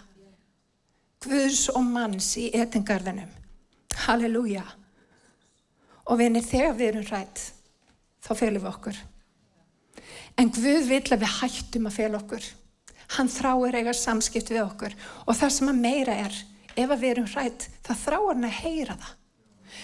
Guðs 1.25 1.67
og 1.75 1.83
manns 1.83 2.31
í 2.39 2.47
etingarðinum. 2.55 3.38
Halleluja. 3.97 4.65
Og 6.09 6.19
vinir, 6.21 6.45
þegar 6.45 6.77
við 6.77 6.91
erum 6.93 7.09
rætt, 7.09 7.43
þá 8.25 8.33
felum 8.37 8.63
við 8.63 8.71
okkur. 8.73 9.01
En 10.39 10.53
Guð 10.55 10.89
vil 10.89 11.03
að 11.03 11.23
við 11.25 11.35
hættum 11.41 11.89
að 11.91 11.97
fela 11.99 12.21
okkur. 12.21 12.45
Hann 13.17 13.31
þráir 13.33 13.79
eiga 13.81 13.95
samskipt 13.97 14.53
við 14.53 14.63
okkur. 14.63 14.95
Og 15.27 15.37
það 15.37 15.55
sem 15.57 15.71
að 15.73 15.81
meira 15.83 16.17
er, 16.27 16.35
ef 16.77 16.93
við 16.95 17.11
erum 17.11 17.31
rætt, 17.33 17.69
það 17.87 18.03
þráir 18.05 18.29
hann 18.33 18.49
að 18.49 18.59
heyra 18.63 18.97
það. 19.01 19.15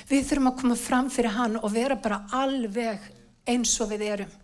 Við 0.09 0.27
þurfum 0.29 0.51
að 0.51 0.59
koma 0.61 0.77
fram 0.81 1.11
fyrir 1.13 1.37
hann 1.37 1.57
og 1.61 1.73
vera 1.75 1.97
bara 2.01 2.25
alveg 2.35 3.05
eins 3.49 3.75
og 3.81 3.93
við 3.93 4.05
erum. 4.09 4.35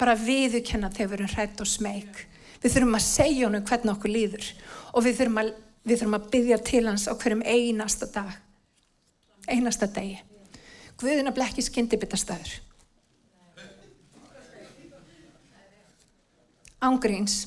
Bara 0.00 0.16
viðukenna 0.18 0.90
þegar 0.92 1.10
við 1.10 1.18
erum 1.18 1.34
rætt 1.34 1.62
og 1.62 1.70
smeg. 1.70 2.24
Við 2.62 2.74
þurfum 2.74 2.98
að 2.98 3.06
segja 3.06 3.46
honum 3.46 3.66
hvernig 3.68 3.94
okkur 3.94 4.12
líður. 4.12 4.48
Og 4.92 5.04
við 5.06 5.20
þurfum 5.20 5.40
að, 5.42 5.52
við 5.84 6.00
þurfum 6.00 6.18
að 6.18 6.28
byggja 6.34 6.58
til 6.70 6.84
hans 6.88 7.06
á 7.08 7.12
hverjum 7.14 7.44
einasta 7.44 8.08
dag. 8.14 8.32
Einasta 9.50 9.88
degi. 9.90 10.18
Guðina 11.00 11.32
blekki 11.34 11.64
skyndibitastæður. 11.64 12.52
Ángríns. 16.84 17.40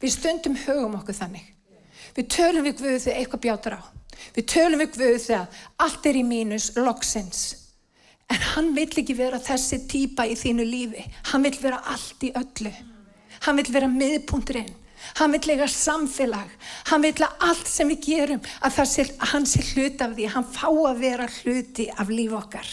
Við 0.00 0.12
stundum 0.12 0.56
högum 0.66 0.96
okkur 0.98 1.16
þannig. 1.16 1.52
Við 2.16 2.28
tölum 2.32 2.64
við 2.64 2.80
Guðu 2.80 2.98
þegar 3.04 3.20
eitthvað 3.20 3.44
bjátar 3.44 3.76
á. 3.76 3.82
Við 4.36 4.48
tölum 4.52 4.82
við 4.82 4.90
Guðu 4.96 5.20
þegar 5.26 5.62
allt 5.84 6.08
er 6.08 6.18
í 6.18 6.24
mínus, 6.24 6.70
loksins. 6.76 7.42
En 8.32 8.42
hann 8.54 8.72
vill 8.74 8.90
ekki 8.90 9.14
vera 9.16 9.38
þessi 9.42 9.82
týpa 9.88 10.26
í 10.26 10.34
þínu 10.38 10.64
lífi. 10.66 11.04
Hann 11.30 11.44
vill 11.46 11.56
vera 11.60 11.82
allt 11.92 12.24
í 12.26 12.32
öllu. 12.36 12.72
Hann 13.44 13.60
vill 13.60 13.70
vera 13.72 13.90
miðpunturinn. 13.92 14.72
Hann 15.14 15.32
vill 15.32 15.46
lega 15.50 15.68
samfélag. 15.70 16.50
Hann 16.90 17.04
vill 17.06 17.24
að 17.24 17.44
allt 17.50 17.68
sem 17.70 17.88
við 17.92 18.08
gerum, 18.10 18.42
að 18.60 18.80
sé, 18.90 19.06
hann 19.32 19.46
sé 19.46 19.62
hlut 19.72 20.02
af 20.02 20.16
því. 20.16 20.26
Hann 20.34 20.48
fá 20.52 20.66
að 20.68 21.04
vera 21.04 21.28
hluti 21.40 21.86
af 21.90 22.10
líf 22.12 22.34
okkar. 22.36 22.72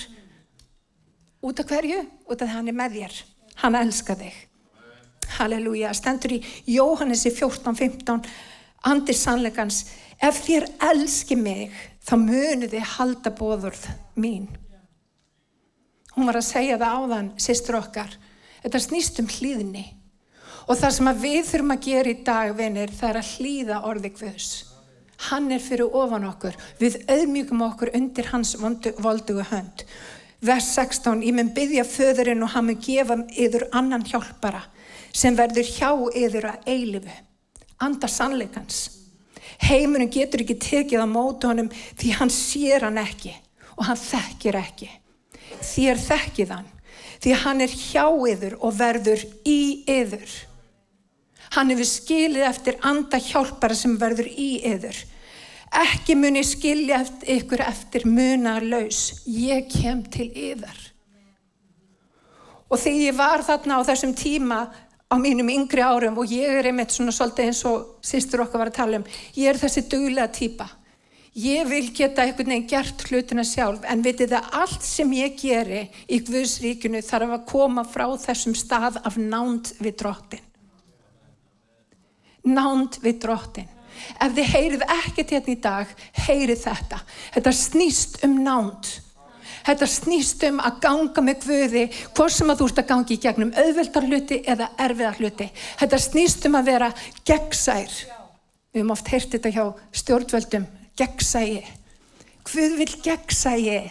Út 1.43 1.59
af 1.59 1.69
hverju? 1.69 2.01
Út 2.27 2.41
af 2.41 2.47
því 2.47 2.55
hann 2.55 2.71
er 2.71 2.77
með 2.79 2.97
þér. 2.97 3.21
Hann 3.61 3.77
elskar 3.77 4.19
þig. 4.19 4.41
Halleluja. 5.37 5.93
Stendur 5.95 6.35
í 6.37 6.41
Jóhannesi 6.73 7.31
14-15, 7.33 8.27
andir 8.89 9.17
sannleikans. 9.17 9.83
Ef 10.23 10.43
þér 10.45 10.67
elski 10.91 11.37
mig, 11.39 11.73
þá 12.03 12.15
munu 12.19 12.69
þið 12.71 12.91
halda 12.97 13.33
bóðurð 13.35 13.87
mín. 14.19 14.47
Hún 16.13 16.29
var 16.29 16.37
að 16.37 16.47
segja 16.51 16.77
það 16.77 16.99
áðan, 16.99 17.29
sýstur 17.41 17.79
okkar. 17.79 18.11
Þetta 18.63 18.81
snýst 18.83 19.19
um 19.19 19.29
hlýðni. 19.31 19.85
Og 20.67 20.77
það 20.79 20.93
sem 20.95 21.09
við 21.19 21.41
þurfum 21.49 21.73
að 21.75 21.85
gera 21.87 22.11
í 22.11 22.19
dag, 22.23 22.53
vinir, 22.55 22.93
það 22.95 23.09
er 23.09 23.19
að 23.19 23.31
hlýða 23.33 23.81
orði 23.89 24.13
Guðs. 24.19 24.51
Hann 25.29 25.51
er 25.55 25.61
fyrir 25.63 25.95
ofan 25.95 26.27
okkur. 26.27 26.55
Við 26.79 26.99
auðmjögum 27.11 27.63
okkur 27.67 27.93
undir 27.95 28.29
hans 28.31 28.55
voldugu 28.59 29.45
hönd. 29.51 29.85
Vers 30.43 30.73
16, 30.75 31.23
ég 31.23 31.35
mun 31.35 31.53
byggja 31.55 31.85
föðurinn 31.87 32.43
og 32.43 32.51
hann 32.55 32.67
mun 32.67 32.81
gefa 32.83 33.15
yfir 33.31 33.69
annan 33.71 34.03
hjálpara 34.03 34.65
sem 35.13 35.37
verður 35.37 35.69
hjá 35.69 35.91
yfir 36.19 36.49
að 36.49 36.67
eilifu. 36.73 37.15
Anda 37.83 38.09
sannleikans. 38.11 38.81
Heimurinn 39.63 40.11
getur 40.11 40.43
ekki 40.43 40.57
tekið 40.59 41.03
á 41.03 41.07
mótu 41.07 41.47
honum 41.51 41.69
því 41.71 42.15
hann 42.17 42.31
sér 42.33 42.87
hann 42.87 42.99
ekki 42.99 43.31
og 43.77 43.85
hann 43.87 43.99
þekkir 43.99 44.59
ekki. 44.59 44.89
Þér 45.63 46.01
þekkið 46.09 46.55
hann 46.57 46.71
því 47.23 47.35
hann 47.45 47.63
er 47.63 47.71
hjá 47.71 48.07
yfir 48.33 48.57
og 48.59 48.75
verður 48.75 49.23
í 49.47 49.85
yfir. 49.87 50.27
Hann 51.53 51.69
hefur 51.69 51.85
skilið 51.85 52.47
eftir 52.47 52.79
anda 52.81 53.19
hjálpara 53.21 53.75
sem 53.77 53.93
verður 54.01 54.29
í 54.29 54.55
yður. 54.71 54.97
Ekki 55.73 56.15
muni 56.17 56.41
skilja 56.45 57.01
eftir 57.01 57.39
ykkur 57.39 57.61
eftir 57.65 58.05
munarlaus. 58.09 59.23
Ég 59.25 59.69
kem 59.73 60.03
til 60.13 60.29
yðar. 60.29 60.79
Og 62.69 62.79
þegar 62.81 63.01
ég 63.05 63.17
var 63.17 63.43
þarna 63.45 63.81
á 63.81 63.81
þessum 63.85 64.13
tíma 64.17 64.59
á 65.13 65.15
mínum 65.21 65.49
yngri 65.53 65.81
árum 65.85 66.17
og 66.17 66.31
ég 66.33 66.49
er 66.57 66.69
einmitt 66.69 66.93
svona 66.93 67.13
svolítið 67.13 67.49
eins 67.51 67.61
og 67.69 67.99
sýstur 68.05 68.41
okkar 68.45 68.63
var 68.63 68.71
að 68.71 68.79
tala 68.79 69.01
um, 69.01 69.05
ég 69.37 69.51
er 69.51 69.59
þessi 69.61 69.83
duglega 69.91 70.31
týpa. 70.33 70.69
Ég 71.37 71.65
vil 71.69 71.87
geta 71.93 72.25
einhvern 72.25 72.49
veginn 72.49 72.69
gert 72.69 73.05
hlutina 73.09 73.45
sjálf 73.45 73.85
en 73.89 74.01
vitið 74.05 74.33
það 74.33 74.57
allt 74.61 74.85
sem 74.85 75.13
ég 75.17 75.37
geri 75.37 75.83
í 76.09 76.21
Guðsríkunu 76.25 77.01
þarf 77.05 77.37
að 77.37 77.45
koma 77.49 77.85
frá 77.85 78.07
þessum 78.25 78.57
stað 78.57 78.99
af 79.05 79.17
nánd 79.21 79.73
við 79.81 80.01
drottin 80.01 80.49
nánd 82.43 82.99
við 83.03 83.21
drottin. 83.23 83.69
Ef 84.19 84.33
þið 84.35 84.51
heyrið 84.51 84.85
ekkert 84.89 85.33
hérna 85.35 85.53
í 85.53 85.61
dag, 85.63 85.91
heyrið 86.25 86.61
þetta. 86.65 86.99
Þetta 87.35 87.53
snýst 87.55 88.19
um 88.25 88.37
nánd. 88.43 88.89
Þetta 89.63 89.87
snýst 89.87 90.43
um 90.49 90.59
að 90.59 90.79
ganga 90.83 91.23
með 91.23 91.45
Guði, 91.45 91.83
hvort 92.11 92.35
sem 92.35 92.51
að 92.51 92.59
þú 92.59 92.65
ert 92.67 92.81
að 92.81 92.89
gangi 92.89 93.15
í 93.15 93.21
gegnum 93.23 93.53
auðveldar 93.55 94.07
hluti 94.09 94.41
eða 94.43 94.69
erfiðar 94.83 95.21
hluti. 95.21 95.47
Þetta 95.79 96.01
snýst 96.03 96.47
um 96.49 96.57
að 96.59 96.69
vera 96.73 96.89
gegnsær. 97.23 97.95
Við 98.73 98.81
höfum 98.81 98.95
oft 98.97 99.11
heyrt 99.13 99.35
þetta 99.37 99.53
hjá 99.55 99.65
stjórnvöldum, 100.01 100.65
gegnsægi. 100.99 101.61
Guð 102.49 102.79
vil 102.81 102.93
gegnsægi. 103.05 103.83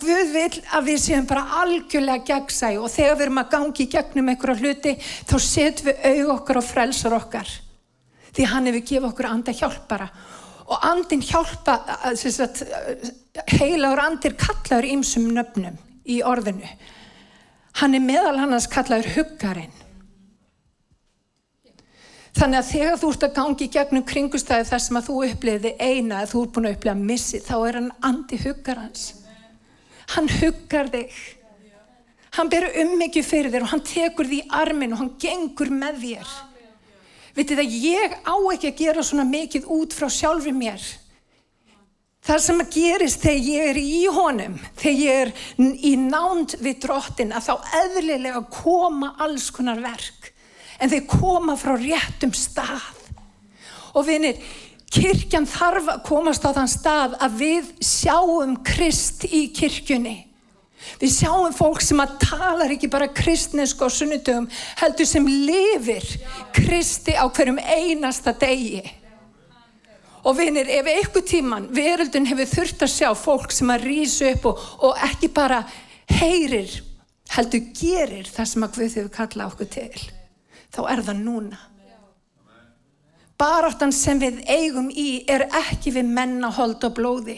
Guð 0.00 0.32
vil 0.34 0.50
að 0.76 0.88
við 0.90 0.98
séum 1.00 1.28
bara 1.28 1.44
algjörlega 1.62 2.24
gegnsæg 2.28 2.80
og 2.82 2.90
þegar 2.92 3.14
við 3.16 3.26
erum 3.26 3.40
að 3.40 3.52
gangi 3.54 3.84
í 3.86 3.92
gegnum 3.94 4.28
einhverja 4.32 4.60
hluti 4.60 4.92
þá 5.00 5.36
setjum 5.40 5.88
við 5.88 6.02
auð 6.10 6.32
okkar 6.34 6.60
og 6.60 6.66
frelsar 6.66 7.16
okkar. 7.16 7.52
Því 8.36 8.48
hann 8.50 8.68
hefur 8.68 8.84
gefið 8.90 9.08
okkur 9.08 9.30
anda 9.30 9.54
hjálpara. 9.56 10.10
Og 10.66 10.84
andin 10.84 11.22
hjálpa 11.22 11.78
sagt, 12.18 12.64
heilagur 13.54 14.02
andir 14.02 14.36
kallaður 14.36 14.90
ímsum 14.90 15.30
nöfnum 15.32 15.80
í 16.04 16.20
orðinu. 16.26 16.68
Hann 17.80 17.96
er 17.96 18.04
meðal 18.04 18.36
hann 18.42 18.56
að 18.56 18.70
kallaður 18.72 19.12
huggarinn. 19.16 19.82
Þannig 22.36 22.58
að 22.60 22.72
þegar 22.74 22.98
þú 23.00 23.10
ert 23.14 23.22
að 23.24 23.36
gangi 23.38 23.64
í 23.64 23.72
gegnum 23.72 24.04
kringustæði 24.04 24.68
þar 24.68 24.82
sem 24.84 24.98
að 24.98 25.06
þú 25.06 25.20
uppliði 25.30 25.70
eina 25.80 26.18
eða 26.18 26.32
þú 26.34 26.42
ert 26.42 26.52
búin 26.52 26.68
að 26.68 26.74
uppliða 26.76 26.98
missi 27.00 27.40
þá 27.40 27.54
er 27.62 27.78
hann 27.78 27.94
andi 28.04 28.40
huggarans 28.42 29.06
hann 30.14 30.28
huggar 30.40 30.90
þig. 30.92 31.14
Hann 32.36 32.50
ber 32.52 32.68
ummyggju 32.82 33.22
fyrir 33.24 33.52
þér 33.54 33.64
og 33.64 33.72
hann 33.72 33.86
tekur 33.86 34.28
því 34.28 34.42
armin 34.58 34.92
og 34.92 35.00
hann 35.00 35.14
gengur 35.20 35.72
með 35.72 36.02
þér. 36.02 36.36
Vitið 37.36 37.62
að 37.62 37.74
ég 37.84 38.14
á 38.24 38.36
ekki 38.52 38.70
að 38.70 38.78
gera 38.80 39.04
svona 39.04 39.26
mikið 39.28 39.66
út 39.72 39.96
frá 39.96 40.08
sjálfur 40.12 40.56
mér. 40.56 40.84
Það 42.26 42.40
sem 42.42 42.62
að 42.62 42.70
gerist 42.74 43.22
þegar 43.22 43.44
ég 43.46 43.68
er 43.70 43.78
í 43.78 43.98
honum 44.10 44.54
þegar 44.80 44.96
ég 44.98 45.20
er 45.20 45.32
í 45.62 45.92
nánd 46.00 46.56
við 46.58 46.80
drottin 46.82 47.34
að 47.36 47.46
þá 47.46 47.74
eðlilega 47.82 48.40
koma 48.50 49.12
alls 49.22 49.50
konar 49.54 49.78
verk. 49.84 50.32
En 50.80 50.90
þeir 50.92 51.06
koma 51.08 51.54
frá 51.60 51.76
réttum 51.78 52.34
stað. 52.36 52.88
Og 53.96 54.04
vinir 54.08 54.40
Kirkjan 54.92 55.48
þarf 55.50 55.90
að 55.90 56.04
komast 56.06 56.46
á 56.46 56.50
þann 56.54 56.70
stað 56.70 57.16
að 57.22 57.40
við 57.40 57.72
sjáum 57.82 58.54
Krist 58.66 59.26
í 59.26 59.48
kirkjunni. 59.54 60.26
Við 61.00 61.12
sjáum 61.12 61.54
fólk 61.54 61.82
sem 61.84 62.00
að 62.00 62.14
talar 62.22 62.72
ekki 62.72 62.88
bara 62.90 63.08
kristnesk 63.12 63.80
á 63.82 63.88
sunnudögum, 63.90 64.46
heldur 64.80 65.08
sem 65.08 65.26
lifir 65.26 66.06
Kristi 66.54 67.16
á 67.16 67.26
hverjum 67.26 67.58
einasta 67.58 68.34
degi. 68.36 68.84
Og 70.26 70.34
vinir, 70.38 70.66
ef 70.66 70.88
eitthvað 70.90 71.28
tíman 71.30 71.68
veröldun 71.74 72.26
hefur 72.26 72.50
þurft 72.50 72.82
að 72.82 72.94
sjá 72.94 73.10
fólk 73.18 73.52
sem 73.54 73.70
að 73.70 73.86
rýsa 73.86 74.32
upp 74.32 74.48
og, 74.50 74.64
og 74.88 75.04
ekki 75.06 75.30
bara 75.34 75.60
heyrir, 76.10 76.72
heldur 77.34 77.68
gerir 77.76 78.26
það 78.30 78.50
sem 78.50 78.66
að 78.66 78.80
við 78.82 78.96
þau 78.96 79.12
kalla 79.20 79.46
okkur 79.50 79.70
til, 79.76 80.06
þá 80.74 80.80
er 80.96 81.04
það 81.06 81.22
núna. 81.22 81.60
Baráttan 83.36 83.92
sem 83.92 84.20
við 84.20 84.40
eigum 84.48 84.88
í 84.88 85.26
er 85.28 85.44
ekki 85.52 85.92
við 85.98 86.08
menna 86.08 86.48
hold 86.56 86.84
og 86.88 86.94
blóði. 86.96 87.36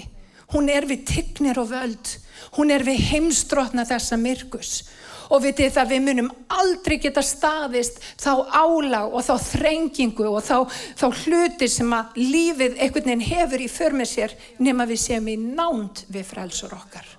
Hún 0.55 0.71
er 0.73 0.87
við 0.88 1.02
tignir 1.11 1.59
og 1.61 1.73
völd. 1.73 2.12
Hún 2.57 2.71
er 2.73 2.85
við 2.87 3.02
heimstrotna 3.11 3.85
þessa 3.88 4.17
myrkus. 4.21 4.85
Og 5.28 5.43
vitið 5.45 5.75
það 5.75 5.90
við 5.90 6.05
munum 6.07 6.31
aldrei 6.57 6.97
geta 7.02 7.21
staðist 7.26 7.99
þá 8.17 8.47
álag 8.57 9.12
og 9.12 9.26
þá 9.26 9.35
þrengingu 9.45 10.31
og 10.31 10.40
þá, 10.47 10.64
þá 10.97 11.07
hluti 11.25 11.69
sem 11.69 11.93
að 11.93 12.17
lífið 12.23 12.78
einhvern 12.78 13.11
veginn 13.11 13.26
hefur 13.26 13.61
í 13.61 13.69
för 13.69 13.99
með 13.99 14.11
sér 14.14 14.37
nema 14.62 14.87
við 14.88 15.02
séum 15.02 15.28
í 15.28 15.37
nánd 15.43 16.07
við 16.09 16.31
frelsur 16.31 16.73
okkar. 16.78 17.11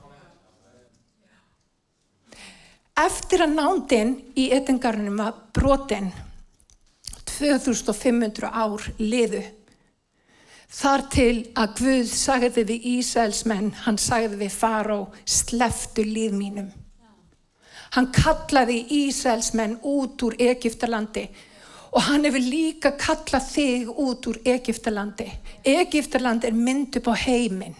Eftir 2.99 3.45
að 3.45 3.53
nándin 3.59 4.17
í 4.39 4.49
etingarnum 4.57 5.21
var 5.21 5.37
brotin 5.53 6.09
2500 7.39 8.51
ár 8.51 8.91
liðu 8.99 9.45
Þar 10.69 11.03
til 11.09 11.35
að 11.57 11.79
Guð 11.79 12.09
sagði 12.13 12.63
við 12.69 12.83
Ísælsmenn, 12.91 13.71
hann 13.87 13.97
sagði 13.97 14.43
við 14.43 14.53
Faró, 14.53 14.99
sleftu 15.25 16.03
líð 16.05 16.35
mínum. 16.37 16.67
Hann 17.95 18.11
kallaði 18.13 18.83
Ísælsmenn 18.99 19.79
út 19.81 20.21
úr 20.27 20.35
Egiptalandi 20.37 21.23
og 21.89 22.03
hann 22.05 22.27
hefur 22.27 22.45
líka 22.45 22.91
kallað 23.01 23.47
þig 23.49 23.89
út 23.89 24.27
úr 24.29 24.37
Egiptalandi. 24.45 25.25
Egiptaland 25.65 26.45
er 26.45 26.53
mynd 26.53 26.99
upp 27.01 27.09
á 27.09 27.15
heiminn 27.17 27.73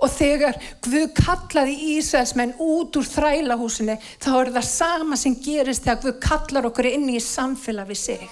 og 0.00 0.06
þegar 0.14 0.54
Guð 0.86 1.10
kallaði 1.18 1.74
Ísælsmenn 1.96 2.54
út 2.62 2.94
úr 3.00 3.10
þrælahúsinni 3.10 3.98
þá 4.22 4.30
er 4.36 4.52
það 4.54 4.68
sama 4.70 5.18
sem 5.18 5.34
gerist 5.34 5.82
þegar 5.82 5.98
Guð 6.06 6.22
kallar 6.22 6.70
okkur 6.70 6.92
inn 6.92 7.10
í 7.10 7.18
samfélag 7.18 7.90
við 7.90 8.00
sig. 8.04 8.30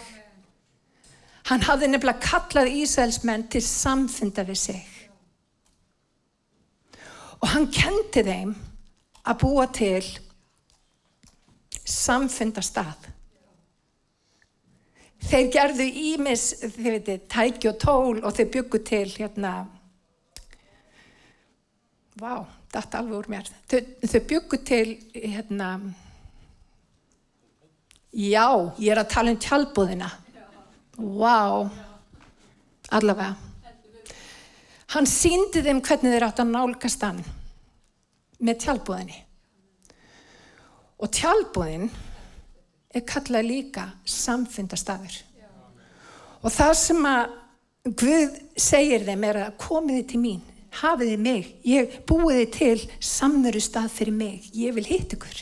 Hann 1.49 1.65
hafði 1.65 1.89
nefnilega 1.89 2.21
kallað 2.21 2.75
Ísælsmenn 2.83 3.47
til 3.49 3.63
samfunda 3.65 4.45
við 4.45 4.59
sig. 4.61 4.81
Og 7.41 7.47
hann 7.55 7.69
kendi 7.73 8.25
þeim 8.27 8.57
að 9.29 9.39
búa 9.41 9.69
til 9.73 10.03
samfundastað. 11.89 13.09
Þeir 15.29 15.49
gerðu 15.55 15.87
ímis, 16.13 16.45
þið 16.63 16.93
veitir, 16.93 17.25
tæki 17.33 17.71
og 17.73 17.81
tól 17.83 18.21
og 18.21 18.37
þeir 18.37 18.53
byggu 18.55 18.83
til 18.87 19.09
hérna, 19.17 19.55
vá, 22.21 22.45
þetta 22.71 23.01
alveg 23.01 23.19
úr 23.19 23.31
mér, 23.33 23.51
þau, 23.71 23.81
þau 24.05 24.21
byggu 24.31 24.61
til 24.69 24.95
hérna, 25.17 25.73
já, 28.15 28.47
ég 28.79 28.93
er 28.95 29.03
að 29.03 29.13
tala 29.17 29.35
um 29.35 29.43
tjálbúðina. 29.43 30.13
Vá, 30.99 31.69
allavega. 32.91 33.37
Hann 34.95 35.07
síndi 35.07 35.63
þeim 35.63 35.83
hvernig 35.85 36.15
þeir 36.15 36.27
átt 36.27 36.43
að 36.43 36.53
nálgast 36.53 37.03
hann 37.05 37.21
með 38.43 38.63
tjálbúðinni. 38.65 39.19
Og 40.99 41.13
tjálbúðin 41.15 41.91
er 42.95 43.05
kallað 43.07 43.51
líka 43.51 43.85
samfundastafur. 44.09 45.21
Og 46.43 46.51
það 46.55 46.75
sem 46.81 47.07
að 47.07 47.37
Guð 47.89 48.35
segir 48.59 49.05
þeim 49.07 49.25
er 49.25 49.39
að 49.47 49.55
komiði 49.63 50.03
til 50.11 50.19
mín, 50.21 50.41
hafiði 50.81 51.17
mig, 51.23 51.53
ég 51.65 52.01
búiði 52.09 52.47
til 52.53 52.81
samveru 53.01 53.63
stað 53.63 53.93
fyrir 53.95 54.17
mig, 54.17 54.49
ég 54.53 54.75
vil 54.77 54.85
hitt 54.85 55.15
ykkur. 55.17 55.39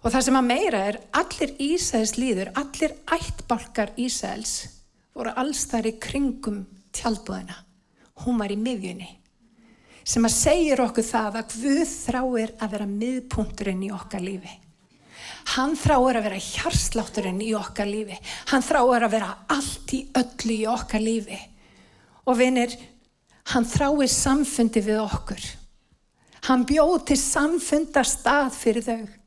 Og 0.00 0.08
það 0.08 0.26
sem 0.26 0.38
að 0.38 0.46
meira 0.48 0.82
er, 0.88 0.98
allir 1.12 1.50
Ísæðs 1.60 2.14
líður, 2.16 2.52
allir 2.56 2.94
ættbalkar 3.12 3.92
Ísæðs 4.00 4.54
voru 5.16 5.34
alls 5.36 5.66
þar 5.68 5.90
í 5.90 5.96
kringum 6.00 6.62
tjálbúðina. 6.96 7.58
Hún 8.24 8.40
var 8.40 8.52
í 8.52 8.56
miðjunni. 8.60 9.10
Sem 10.00 10.24
að 10.24 10.36
segja 10.38 10.78
okkur 10.80 11.04
það 11.04 11.38
að 11.42 11.54
Guð 11.60 11.92
þráir 11.92 12.54
að 12.56 12.72
vera 12.74 12.88
miðpunturinn 12.88 13.84
í 13.84 13.92
okkar 13.92 14.24
lífi. 14.24 14.56
Hann 15.54 15.76
þráir 15.78 16.18
að 16.18 16.26
vera 16.28 16.40
hjarslátturinn 16.40 17.40
í 17.44 17.52
okkar 17.58 17.88
lífi. 17.88 18.16
Hann 18.50 18.64
þráir 18.64 19.06
að 19.06 19.14
vera 19.14 19.30
allt 19.52 19.94
í 19.96 20.02
öllu 20.16 20.56
í 20.56 20.66
okkar 20.70 21.04
lífi. 21.04 21.38
Og 22.24 22.40
vinir, 22.40 22.74
hann 23.52 23.68
þráir 23.68 24.10
samfundi 24.12 24.82
við 24.84 25.00
okkur. 25.04 25.46
Hann 26.48 26.64
bjóð 26.68 26.98
til 27.10 27.20
samfundastað 27.20 28.52
fyrir 28.56 28.86
þau. 28.86 29.19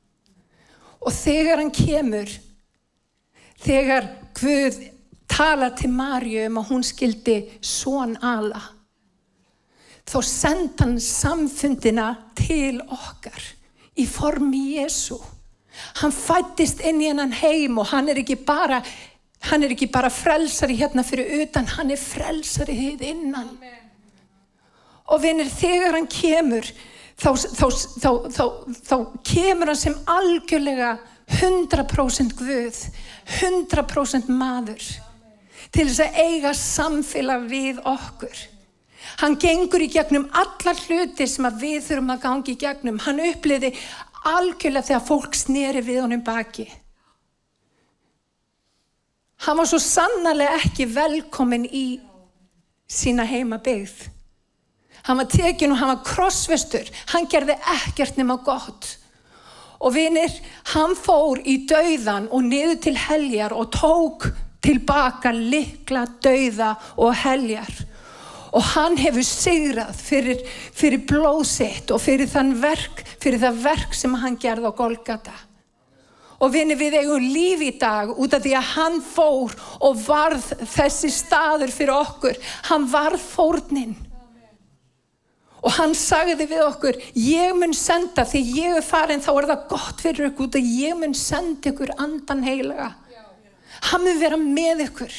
Og 1.04 1.12
þegar 1.12 1.60
hann 1.60 1.74
kemur, 1.74 2.30
þegar 3.64 4.08
Guð 4.38 4.80
tala 5.30 5.70
til 5.78 5.92
Marju 5.94 6.48
um 6.48 6.62
að 6.62 6.70
hún 6.72 6.86
skildi 6.86 7.38
svon 7.64 8.16
ala, 8.24 8.62
þá 10.04 10.18
send 10.28 10.82
hann 10.84 10.98
samfundina 11.00 12.10
til 12.38 12.82
okkar 12.84 13.44
í 14.00 14.06
formi 14.10 14.80
Jésu. 14.80 15.20
Hann 16.02 16.14
fættist 16.14 16.84
inn 16.86 17.02
í 17.02 17.10
hennan 17.10 17.34
heim 17.40 17.80
og 17.82 17.90
hann 17.94 18.12
er 18.12 18.20
ekki 18.22 18.38
bara, 18.46 18.82
hann 19.50 19.64
er 19.66 19.74
ekki 19.74 19.90
bara 19.92 20.12
frelsari 20.14 20.78
hérna 20.80 21.06
fyrir 21.08 21.44
utan, 21.44 21.70
hann 21.78 21.94
er 21.94 22.02
frelsari 22.02 22.76
þið 22.80 23.08
innan. 23.10 23.56
Amen. 23.58 23.80
Og 25.12 25.20
vinir, 25.24 25.50
þegar 25.52 25.98
hann 25.98 26.08
kemur, 26.08 26.68
þá, 27.24 27.32
þá, 27.56 28.10
þá, 28.36 28.46
þá 28.84 28.96
kemur 29.26 29.72
hann 29.72 29.80
sem 29.80 29.96
algjörlega 30.10 30.98
100% 31.40 32.36
Guð, 32.38 32.80
100% 33.40 34.32
maður 34.34 34.84
til 35.74 35.88
þess 35.88 36.04
að 36.04 36.18
eiga 36.22 36.52
samfélag 36.58 37.48
við 37.50 37.80
okkur. 37.88 38.42
Hann 39.22 39.38
gengur 39.42 39.84
í 39.84 39.90
gegnum 39.94 40.28
alla 40.36 40.74
hluti 40.84 41.28
sem 41.30 41.48
við 41.60 41.82
þurfum 41.88 42.14
að 42.14 42.24
gangi 42.24 42.54
í 42.54 42.60
gegnum. 42.60 43.02
Hann 43.04 43.22
uppliði 43.24 43.74
algjörlega 44.30 44.90
þegar 44.90 45.06
fólk 45.08 45.38
sneri 45.38 45.84
við 45.86 46.02
honum 46.04 46.24
baki. 46.26 46.68
Hann 49.44 49.60
var 49.60 49.68
svo 49.68 49.80
sannarlega 49.82 50.60
ekki 50.62 50.88
velkomin 50.88 51.66
í 51.68 51.88
sína 52.88 53.26
heima 53.28 53.60
byggð. 53.64 54.13
Hann 55.04 55.20
var 55.20 55.28
tekin 55.32 55.74
og 55.74 55.80
hann 55.82 55.92
var 55.96 56.04
krossvestur. 56.08 56.88
Hann 57.12 57.28
gerði 57.32 57.58
ekkert 57.76 58.20
nema 58.20 58.38
gott. 58.44 58.88
Og 59.84 59.92
vinir, 59.98 60.32
hann 60.72 60.96
fór 60.96 61.42
í 61.44 61.66
dauðan 61.68 62.30
og 62.32 62.46
niður 62.48 62.78
til 62.86 62.96
heljar 62.96 63.56
og 63.56 63.74
tók 63.76 64.30
tilbaka 64.64 65.34
likla 65.36 66.06
dauða 66.24 66.76
og 66.96 67.12
heljar. 67.20 67.74
Og 68.54 68.64
hann 68.76 68.96
hefur 69.02 69.26
sigrað 69.28 69.98
fyrir, 69.98 70.44
fyrir 70.78 71.02
blóðsitt 71.10 71.92
og 71.92 72.00
fyrir 72.00 72.30
verk, 72.62 73.04
fyrir 73.20 73.42
það 73.42 73.60
verk 73.66 73.98
sem 73.98 74.14
hann 74.22 74.38
gerði 74.40 74.72
á 74.72 74.78
Golgata. 74.78 75.36
Og 76.40 76.52
vinni 76.54 76.76
við 76.80 77.00
eigum 77.02 77.28
líf 77.34 77.62
í 77.64 77.74
dag 77.80 78.12
út 78.16 78.34
af 78.36 78.44
því 78.44 78.56
að 78.56 78.72
hann 78.78 78.98
fór 79.04 79.52
og 79.84 80.00
varð 80.08 80.48
þessi 80.64 81.12
staður 81.12 81.72
fyrir 81.72 81.96
okkur. 81.98 82.40
Hann 82.70 82.88
varð 82.92 83.20
fórnin. 83.20 83.96
Og 85.64 85.72
hann 85.78 85.94
sagði 85.96 86.48
við 86.50 86.62
okkur, 86.66 86.98
ég 87.16 87.54
mun 87.56 87.72
senda, 87.78 88.26
því 88.28 88.42
ég 88.58 88.80
er 88.82 88.84
farin 88.84 89.24
þá 89.24 89.30
er 89.32 89.46
það 89.54 89.62
gott 89.70 90.02
fyrir 90.04 90.28
ykkur 90.30 90.50
út 90.50 90.58
að 90.60 90.74
ég 90.76 90.98
mun 91.00 91.16
senda 91.16 91.72
ykkur 91.72 91.94
andan 92.04 92.44
heilaga. 92.44 92.90
Hann 93.92 94.04
mun 94.04 94.20
vera 94.20 94.40
með 94.40 94.84
ykkur, 94.90 95.16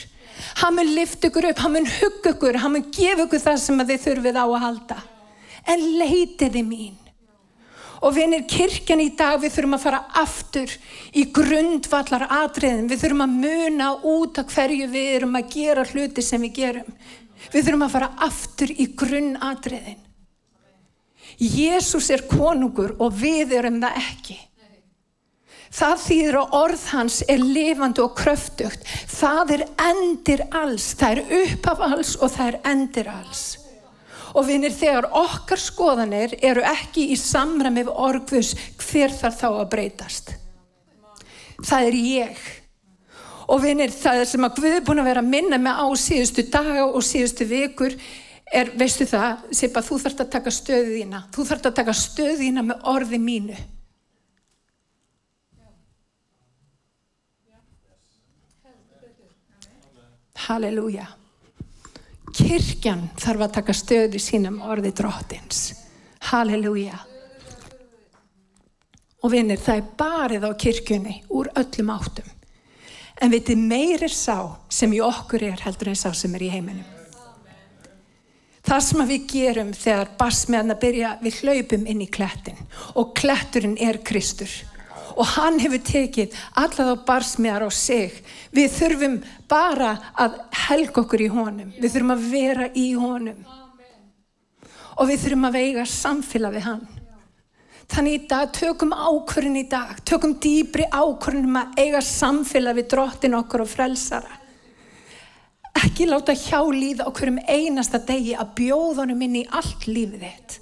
hann 0.60 0.76
mun 0.76 0.92
lifta 0.98 1.30
ykkur 1.30 1.48
upp, 1.48 1.64
hann 1.64 1.74
mun 1.78 1.88
hugga 1.88 2.34
ykkur, 2.34 2.60
hann 2.60 2.76
mun 2.76 2.86
gefa 2.92 3.24
ykkur 3.24 3.42
það 3.46 3.58
sem 3.64 3.80
þið 3.88 4.04
þurfið 4.04 4.40
á 4.40 4.44
að 4.44 4.62
halda. 4.66 5.00
En 5.64 5.88
leitiði 6.02 6.64
mín. 6.66 7.00
Og 8.04 8.12
vinir 8.12 8.44
kirkjan 8.44 9.00
í 9.00 9.14
dag 9.16 9.38
við 9.40 9.54
þurfum 9.54 9.78
að 9.78 9.84
fara 9.86 10.04
aftur 10.20 10.72
í 11.16 11.24
grundvallar 11.32 12.26
atriðin, 12.42 12.88
við 12.90 13.00
þurfum 13.00 13.24
að 13.24 13.36
muna 13.46 13.92
út 14.12 14.40
af 14.42 14.52
hverju 14.52 14.92
við 14.92 15.12
erum 15.22 15.38
að 15.40 15.54
gera 15.56 15.88
hluti 15.88 16.24
sem 16.24 16.44
við 16.44 16.58
gerum. 16.58 16.96
Við 17.48 17.62
þurfum 17.62 17.86
að 17.86 17.94
fara 17.96 18.16
aftur 18.28 18.72
í 18.76 18.92
grunnatriðin. 18.92 20.02
Jésús 21.40 22.10
er 22.14 22.26
konungur 22.30 22.94
og 23.02 23.14
við 23.18 23.56
erum 23.58 23.80
það 23.82 24.02
ekki. 24.02 24.38
Það 25.74 25.94
þýðir 26.04 26.36
að 26.38 26.52
orð 26.54 26.82
hans 26.92 27.16
er 27.26 27.42
lifandi 27.42 28.02
og 28.04 28.14
kröftugt. 28.14 28.84
Það 29.10 29.54
er 29.56 29.64
endir 29.88 30.44
alls, 30.54 30.92
það 30.94 31.16
er 31.16 31.36
uppaf 31.40 31.82
alls 31.82 32.14
og 32.20 32.30
það 32.30 32.50
er 32.52 32.58
endir 32.70 33.10
alls. 33.10 33.44
Og 34.34 34.46
vinir 34.46 34.74
þegar 34.74 35.10
okkar 35.18 35.62
skoðanir 35.62 36.36
eru 36.42 36.62
ekki 36.66 37.08
í 37.14 37.18
samræmi 37.18 37.84
við 37.86 37.90
orðvus 38.06 38.52
hver 38.82 39.14
þar 39.14 39.34
þá 39.38 39.48
að 39.50 39.70
breytast. 39.74 40.34
Það 41.64 41.88
er 41.88 41.98
ég. 41.98 42.44
Og 43.50 43.60
vinir 43.62 43.92
það 43.94 44.24
sem 44.30 44.46
að 44.46 44.60
Guð 44.60 44.76
er 44.78 44.86
búin 44.86 45.02
að 45.02 45.10
vera 45.10 45.22
að 45.22 45.32
minna 45.34 45.58
með 45.60 45.82
á 45.82 45.86
síðustu 46.00 46.46
daga 46.54 46.86
og 46.86 47.02
síðustu 47.04 47.46
vikur 47.50 47.98
er, 48.52 48.72
veistu 48.78 49.06
það, 49.08 49.46
Sippa, 49.54 49.82
þú 49.84 50.00
þarfst 50.02 50.24
að 50.24 50.32
taka 50.34 50.52
stöðu 50.54 50.98
þína. 50.98 51.22
Þú 51.34 51.46
þarfst 51.50 51.70
að 51.70 51.78
taka 51.78 51.94
stöðu 51.98 52.36
þína 52.42 52.66
með 52.66 52.88
orði 52.94 53.20
mínu. 53.22 53.62
Halleluja. 60.44 61.06
Kirkjan 62.34 63.06
þarf 63.16 63.46
að 63.46 63.52
taka 63.60 63.74
stöð 63.76 64.16
í 64.18 64.20
sínum 64.20 64.60
orði 64.66 64.90
drottins. 64.96 65.60
Halleluja. 66.30 66.98
Og 69.24 69.32
vinnir, 69.32 69.60
það 69.62 69.78
er 69.78 69.92
barið 69.96 70.44
á 70.44 70.50
kirkjunni 70.60 71.14
úr 71.32 71.48
öllum 71.56 71.94
áttum. 71.94 72.26
En 73.22 73.32
vitið 73.32 73.62
meir 73.70 74.02
er 74.04 74.12
sá 74.12 74.36
sem 74.68 74.92
í 74.92 75.00
okkur 75.00 75.46
er 75.46 75.62
heldur 75.64 75.94
en 75.94 75.96
sá 75.96 76.10
sem 76.12 76.34
er 76.34 76.44
í 76.44 76.50
heiminum. 76.52 76.93
Það 78.64 78.84
sem 78.86 79.02
við 79.08 79.24
gerum 79.28 79.72
þegar 79.76 80.12
barsmiðan 80.18 80.72
að 80.72 80.84
byrja, 80.84 81.16
við 81.20 81.40
hlaupum 81.42 81.82
inn 81.90 82.04
í 82.04 82.08
klettin 82.08 82.62
og 82.96 83.12
kletturinn 83.18 83.76
er 83.76 84.00
Kristur 84.06 84.52
og 85.14 85.26
hann 85.36 85.60
hefur 85.62 85.82
tekið 85.84 86.34
alla 86.58 86.86
þá 86.88 87.04
barsmiðar 87.06 87.66
á 87.66 87.70
sig. 87.70 88.16
Við 88.54 88.72
þurfum 88.78 89.18
bara 89.50 89.92
að 90.18 90.40
helga 90.66 91.04
okkur 91.04 91.22
í 91.22 91.30
honum. 91.30 91.70
Við 91.78 91.94
þurfum 91.94 92.14
að 92.16 92.26
vera 92.32 92.68
í 92.74 92.88
honum. 92.98 93.44
Og 94.98 95.10
við 95.10 95.24
þurfum 95.24 95.48
að 95.48 95.58
veiga 95.58 95.86
samfélag 95.90 96.56
við 96.56 96.68
hann. 96.68 96.84
Þannig 97.94 98.16
í 98.16 98.22
dag 98.30 98.52
tökum 98.56 98.94
ákvörðin 98.96 99.60
í 99.60 99.66
dag, 99.68 99.98
tökum 100.08 100.38
dýbri 100.40 100.86
ákvörðin 100.88 101.50
um 101.50 101.60
að 101.60 101.82
eiga 101.82 102.00
samfélag 102.00 102.78
við 102.80 102.88
drottin 102.94 103.36
okkur 103.38 103.66
og 103.66 103.70
frelsara. 103.70 104.40
Ekki 105.74 106.06
láta 106.06 106.34
hjá 106.38 106.60
líða 106.70 107.08
okkur 107.10 107.32
um 107.32 107.40
einasta 107.50 107.98
degi 107.98 108.34
að 108.38 108.54
bjóða 108.60 109.02
honum 109.02 109.24
inn 109.26 109.40
í 109.42 109.48
allt 109.50 109.88
lífið 109.90 110.22
þitt. 110.26 110.60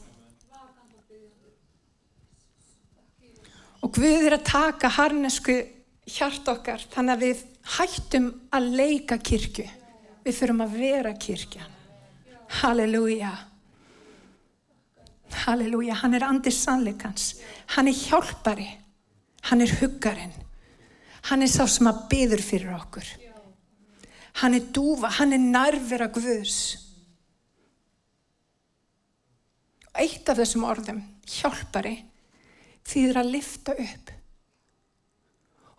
Og 3.83 3.93
Guð 3.97 4.27
er 4.29 4.37
að 4.39 4.47
taka 4.47 4.91
harnesku 4.97 5.57
hjart 6.07 6.49
okkar 6.49 6.83
þannig 6.93 7.15
að 7.15 7.25
við 7.27 7.47
hættum 7.77 8.29
að 8.55 8.69
leika 8.79 9.19
kirkju. 9.19 9.69
Við 10.23 10.37
þurfum 10.39 10.63
að 10.65 10.77
vera 10.79 11.15
kirkjan. 11.19 11.73
Halleluja. 12.61 13.33
Halleluja. 15.45 15.97
Hann 16.03 16.15
er 16.15 16.27
andis 16.29 16.61
sannleikans. 16.63 17.33
Hann 17.75 17.91
er 17.91 17.99
hjálpari. 17.99 18.69
Hann 19.51 19.65
er 19.65 19.75
huggarinn. 19.81 20.35
Hann 21.31 21.43
er 21.43 21.51
sá 21.51 21.67
sem 21.71 21.91
að 21.91 22.05
byður 22.11 22.45
fyrir 22.45 22.77
okkur. 22.77 23.09
Hann 24.41 24.57
er 24.57 24.71
dúfa. 24.73 25.11
Hann 25.19 25.35
er 25.37 25.43
nærvera 25.43 26.09
Guðs. 26.13 26.79
Eitt 29.93 30.29
af 30.33 30.39
þessum 30.41 30.65
orðum, 30.65 31.03
hjálpari, 31.29 31.99
þýðir 32.89 33.19
að 33.21 33.33
lifta 33.35 33.75
upp. 33.77 34.13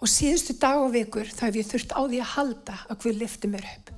Og 0.03 0.11
síðustu 0.11 0.53
dag 0.59 0.81
og 0.83 0.91
vikur 0.93 1.29
þá 1.31 1.47
hef 1.47 1.57
ég 1.57 1.69
þurft 1.69 1.95
á 1.95 2.01
því 2.03 2.19
að 2.21 2.31
halda 2.35 2.75
að 2.91 2.99
Guð 3.05 3.19
lifti 3.23 3.49
mér 3.49 3.65
upp. 3.71 3.89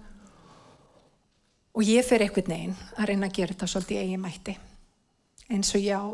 Og 1.76 1.84
ég 1.84 2.08
fer 2.08 2.24
eitthvað 2.24 2.54
neginn 2.54 2.78
að 2.96 3.10
reyna 3.10 3.28
að 3.28 3.36
gera 3.36 3.52
þetta 3.52 3.68
svolítið 3.74 4.02
eigin 4.06 4.24
mætti. 4.24 4.56
Eins 5.52 5.74
og 5.76 5.84
ég 5.84 6.00
á 6.00 6.06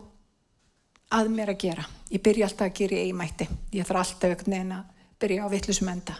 að 1.19 1.29
mér 1.35 1.51
að 1.53 1.61
gera. 1.67 1.85
Ég 2.09 2.23
byrja 2.23 2.47
alltaf 2.47 2.71
að 2.71 2.77
gera 2.79 3.03
eigin 3.03 3.19
mætti. 3.19 3.47
Ég 3.75 3.85
þarf 3.85 4.01
alltaf 4.01 4.31
eitthvað 4.31 4.53
neginn 4.55 4.73
að 4.79 5.07
byrja 5.21 5.45
á 5.45 5.47
vittlusum 5.53 5.91
enda. 5.91 6.17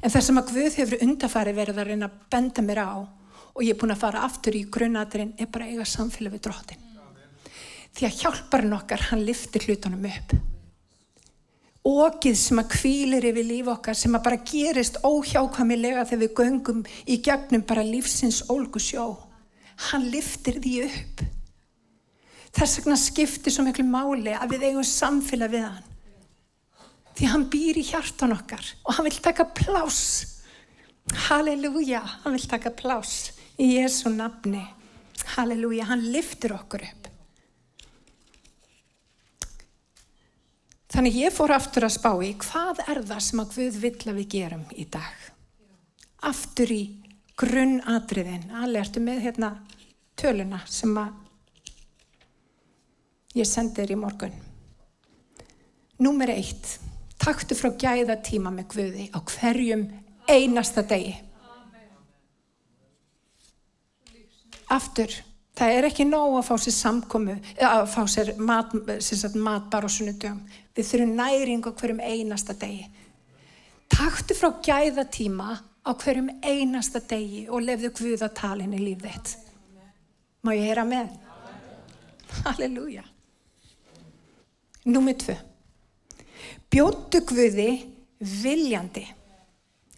En 0.00 0.10
það 0.10 0.26
sem 0.26 0.42
að 0.42 0.52
Guð 0.52 0.78
hefur 0.80 1.06
undafari 1.06 1.56
verið 1.56 1.80
að 1.80 1.90
reyna 1.90 2.10
að 2.10 2.20
benda 2.32 2.64
mér 2.64 2.84
á 2.84 2.92
og 3.50 3.64
ég 3.66 3.74
er 3.74 3.80
búin 3.80 3.92
að 3.92 4.04
fara 4.04 4.22
aftur 4.24 4.56
í 4.56 4.62
grunnaturinn 4.72 5.34
er 5.38 5.50
bara 5.52 5.66
eiga 5.68 5.84
samfélag 5.88 6.36
við 6.36 6.46
drottin 6.46 6.86
því 7.96 8.06
að 8.06 8.20
hjálparinn 8.22 8.76
okkar, 8.76 9.02
hann 9.10 9.24
liftir 9.26 9.66
hlutunum 9.66 10.06
upp. 10.10 10.34
Ógið 11.80 12.36
sem 12.36 12.60
að 12.60 12.72
kvílir 12.74 13.26
yfir 13.30 13.46
líf 13.48 13.70
okkar, 13.72 13.96
sem 13.96 14.14
að 14.16 14.24
bara 14.26 14.40
gerist 14.46 15.00
óhjákvæmilega 15.06 16.04
þegar 16.08 16.22
við 16.22 16.34
göngum 16.40 16.82
í 17.08 17.18
gegnum 17.24 17.64
bara 17.66 17.86
lífsins 17.86 18.42
ólgu 18.52 18.82
sjó. 18.82 19.06
Hann 19.90 20.10
liftir 20.12 20.60
því 20.60 20.74
upp. 20.86 21.22
Þess 22.56 22.80
vegna 22.80 22.98
skiptir 23.00 23.54
svo 23.54 23.64
miklu 23.64 23.86
máli 23.88 24.34
að 24.36 24.56
við 24.56 24.68
eigum 24.68 24.86
samfélag 24.86 25.54
við 25.54 25.66
hann. 25.68 25.89
Því 27.18 27.30
hann 27.32 27.48
býr 27.52 27.80
í 27.80 27.86
hjartan 27.90 28.34
okkar 28.36 28.64
og 28.84 28.96
hann 28.96 29.08
vil 29.08 29.18
taka 29.22 29.46
plás. 29.56 30.02
Halleluja, 31.28 32.02
hann 32.22 32.36
vil 32.36 32.46
taka 32.48 32.70
plás 32.74 33.32
í 33.60 33.74
Jésu 33.74 34.12
nafni. 34.14 34.62
Halleluja, 35.34 35.88
hann 35.90 36.06
liftir 36.12 36.54
okkur 36.56 36.86
upp. 36.86 37.08
Þannig 40.90 41.20
ég 41.20 41.34
fór 41.34 41.52
aftur 41.54 41.86
að 41.86 41.94
spá 41.94 42.10
í 42.26 42.32
hvað 42.42 42.80
er 42.90 42.98
það 43.06 43.20
sem 43.22 43.42
að 43.42 43.52
Guð 43.54 43.76
vill 43.84 44.08
að 44.10 44.16
við 44.18 44.30
gerum 44.34 44.64
í 44.74 44.86
dag. 44.90 45.26
Aftur 46.26 46.72
í 46.74 46.82
grunnatriðin. 47.38 48.50
Allir 48.58 48.82
ertu 48.82 49.02
með 49.04 49.22
hérna 49.28 49.52
töluna 50.18 50.60
sem 50.68 50.96
að 50.98 51.14
ég 53.38 53.46
sendi 53.48 53.78
þér 53.78 53.94
í 53.94 54.00
morgun. 54.02 54.34
Númer 56.02 56.34
eitt. 56.34 56.78
Taktu 57.20 57.56
frá 57.56 57.68
gæða 57.76 58.16
tíma 58.24 58.52
með 58.54 58.70
Guði 58.72 59.08
á 59.12 59.18
hverjum 59.20 59.82
einasta 60.30 60.84
degi. 60.88 61.16
Aftur. 64.70 65.12
Það 65.60 65.74
er 65.76 65.86
ekki 65.90 66.06
nóg 66.08 66.38
að 66.38 66.46
fá 66.46 66.54
sér 66.62 66.72
samkomu, 66.72 67.34
að 67.66 67.82
fá 67.92 68.00
sér 68.08 68.30
mat, 68.40 68.70
mat 69.36 69.66
bara 69.68 69.90
á 69.90 69.90
sunnudögum. 69.92 70.38
Við 70.72 70.86
þurfum 70.88 71.12
næring 71.18 71.66
á 71.68 71.70
hverjum 71.74 72.00
einasta 72.00 72.54
degi. 72.56 72.86
Taktu 73.90 74.36
frá 74.38 74.54
gæða 74.64 75.04
tíma 75.12 75.58
á 75.84 75.90
hverjum 75.92 76.30
einasta 76.40 77.02
degi 77.04 77.44
og 77.50 77.66
lefðu 77.66 77.92
Guð 77.98 78.24
að 78.24 78.36
tala 78.40 78.64
inn 78.64 78.78
í 78.78 78.80
líf 78.86 79.04
þitt. 79.04 79.36
Má 80.40 80.54
ég 80.56 80.70
heyra 80.70 80.86
með? 80.88 81.12
Halleluja. 82.46 83.04
Númið 84.88 85.22
tvö. 85.26 85.40
Bjóttu 86.70 87.22
Guði 87.26 87.70
viljandi 88.20 89.06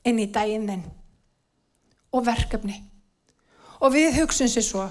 inn 0.09 0.21
í 0.23 0.29
daginn 0.33 0.69
þinn 0.69 0.87
og 2.13 2.25
verkefni. 2.27 2.79
Og 3.83 3.95
við 3.95 4.21
hugsun 4.21 4.51
sér 4.51 4.67
svo, 4.67 4.87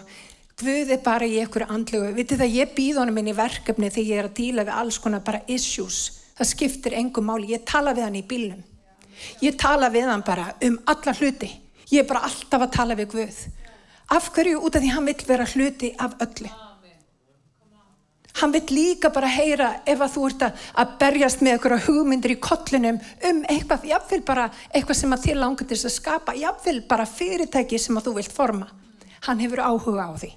Guð 0.61 0.91
er 0.93 0.99
bara 1.01 1.25
í 1.25 1.39
einhverju 1.41 1.71
andlegu. 1.73 2.11
Vitið 2.13 2.43
það, 2.43 2.55
ég 2.59 2.73
býð 2.75 2.99
honum 3.01 3.17
inn 3.17 3.31
í 3.31 3.37
verkefni 3.37 3.89
þegar 3.89 4.09
ég 4.11 4.19
er 4.19 4.27
að 4.27 4.35
díla 4.37 4.65
við 4.67 4.75
alls 4.77 4.99
konar 5.01 5.23
bara 5.25 5.39
issues. 5.49 6.01
Það 6.37 6.49
skiptir 6.51 6.97
engum 6.99 7.25
máli. 7.31 7.49
Ég 7.55 7.63
tala 7.65 7.95
við 7.97 8.05
hann 8.05 8.19
í 8.19 8.25
bílnum. 8.27 8.59
Ég 9.41 9.57
tala 9.57 9.89
við 9.93 10.09
hann 10.11 10.25
bara 10.25 10.51
um 10.67 10.77
alla 10.91 11.15
hluti. 11.17 11.49
Ég 11.89 12.03
er 12.03 12.09
bara 12.09 12.27
alltaf 12.27 12.67
að 12.67 12.75
tala 12.75 12.97
við 12.99 13.09
Guð. 13.15 13.39
Af 14.11 14.29
hverju? 14.35 14.61
Út 14.61 14.77
af 14.77 14.83
því 14.83 14.93
hann 14.93 15.09
vill 15.09 15.25
vera 15.27 15.47
hluti 15.49 15.95
af 15.97 16.13
öllu. 16.27 16.51
Hann 18.39 18.53
vill 18.55 18.69
líka 18.71 19.09
bara 19.11 19.27
heyra 19.27 19.69
ef 19.85 19.99
að 19.99 20.13
þú 20.15 20.27
ert 20.29 20.45
að 20.47 20.93
berjast 21.01 21.41
með 21.43 21.57
einhverja 21.57 21.85
hugmyndir 21.87 22.35
í 22.35 22.39
kollinum 22.39 22.99
um 23.27 23.41
eitthvað, 23.51 23.89
jáfnveil 23.91 24.21
bara 24.27 24.45
eitthvað 24.71 24.99
sem 25.01 25.15
að 25.15 25.25
þér 25.25 25.41
langar 25.41 25.67
til 25.67 25.79
að 25.79 25.95
skapa, 25.97 26.37
jáfnveil 26.39 26.79
bara 26.87 27.09
fyrirtæki 27.09 27.79
sem 27.79 27.99
að 27.99 28.07
þú 28.07 28.15
vilt 28.21 28.37
forma. 28.37 28.69
Hann 29.27 29.43
hefur 29.43 29.61
áhuga 29.65 30.07
á 30.07 30.13
því. 30.15 30.31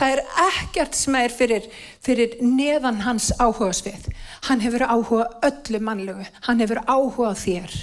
Það 0.00 0.12
er 0.14 0.20
ekkert 0.46 0.96
sem 0.96 1.16
er 1.18 1.32
fyrir, 1.34 1.70
fyrir 2.02 2.36
neðan 2.42 3.02
hans 3.04 3.30
áhuga 3.38 3.72
svið. 3.76 4.10
Hann 4.48 4.62
hefur 4.64 4.86
áhuga 4.86 5.26
öllu 5.46 5.80
mannlegu. 5.84 6.26
Hann 6.46 6.62
hefur 6.62 6.82
áhuga 6.86 7.34
þér. 7.38 7.74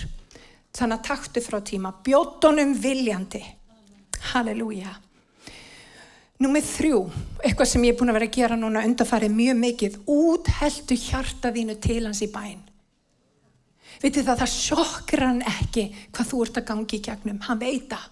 Þannig 0.78 0.98
að 0.98 1.08
taktu 1.10 1.44
frá 1.46 1.60
tíma. 1.66 1.94
Bjóttunum 2.06 2.74
viljandi. 2.82 3.44
Halleluja. 4.34 4.96
Númið 6.38 6.66
þrjú, 6.70 6.98
eitthvað 7.42 7.70
sem 7.72 7.86
ég 7.88 7.96
er 7.96 7.98
búin 7.98 8.12
að 8.12 8.20
vera 8.20 8.28
að 8.30 8.36
gera 8.36 8.58
núna 8.60 8.84
undarfarið 8.86 9.32
mjög 9.34 9.56
mikið. 9.58 9.96
Útheldu 10.06 10.98
hjarta 11.02 11.50
þínu 11.56 11.76
til 11.82 12.04
hans 12.06 12.22
í 12.22 12.28
bæn. 12.30 12.60
Vitið 14.04 14.28
það, 14.28 14.44
það 14.44 14.52
sjokkir 14.54 15.24
hann 15.26 15.42
ekki 15.50 15.88
hvað 16.14 16.30
þú 16.30 16.44
ert 16.46 16.60
að 16.62 16.68
gangi 16.70 17.00
í 17.00 17.02
gegnum. 17.08 17.42
Hann 17.48 17.64
veit 17.64 17.90
það. 17.90 18.06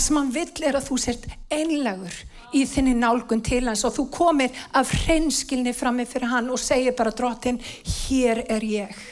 Sem 0.00 0.16
hann 0.16 0.32
vill 0.34 0.64
er 0.64 0.80
að 0.80 0.88
þú 0.88 0.98
sért 1.02 1.28
einlegur 1.52 2.16
í 2.56 2.64
þinni 2.66 2.96
nálgun 2.96 3.44
til 3.44 3.60
hans 3.68 3.84
og 3.84 3.92
þú 3.98 4.08
komir 4.16 4.64
af 4.72 4.90
hreinskilni 5.04 5.76
frammi 5.76 6.08
fyrir 6.08 6.32
hann 6.32 6.48
og 6.48 6.58
segir 6.62 6.96
bara 6.96 7.12
drottin, 7.12 7.60
hér 7.84 8.40
er 8.48 8.64
ég. 8.64 9.06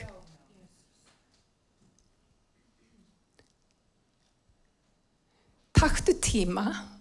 Taktu 5.76 6.16
tíma 6.24 6.95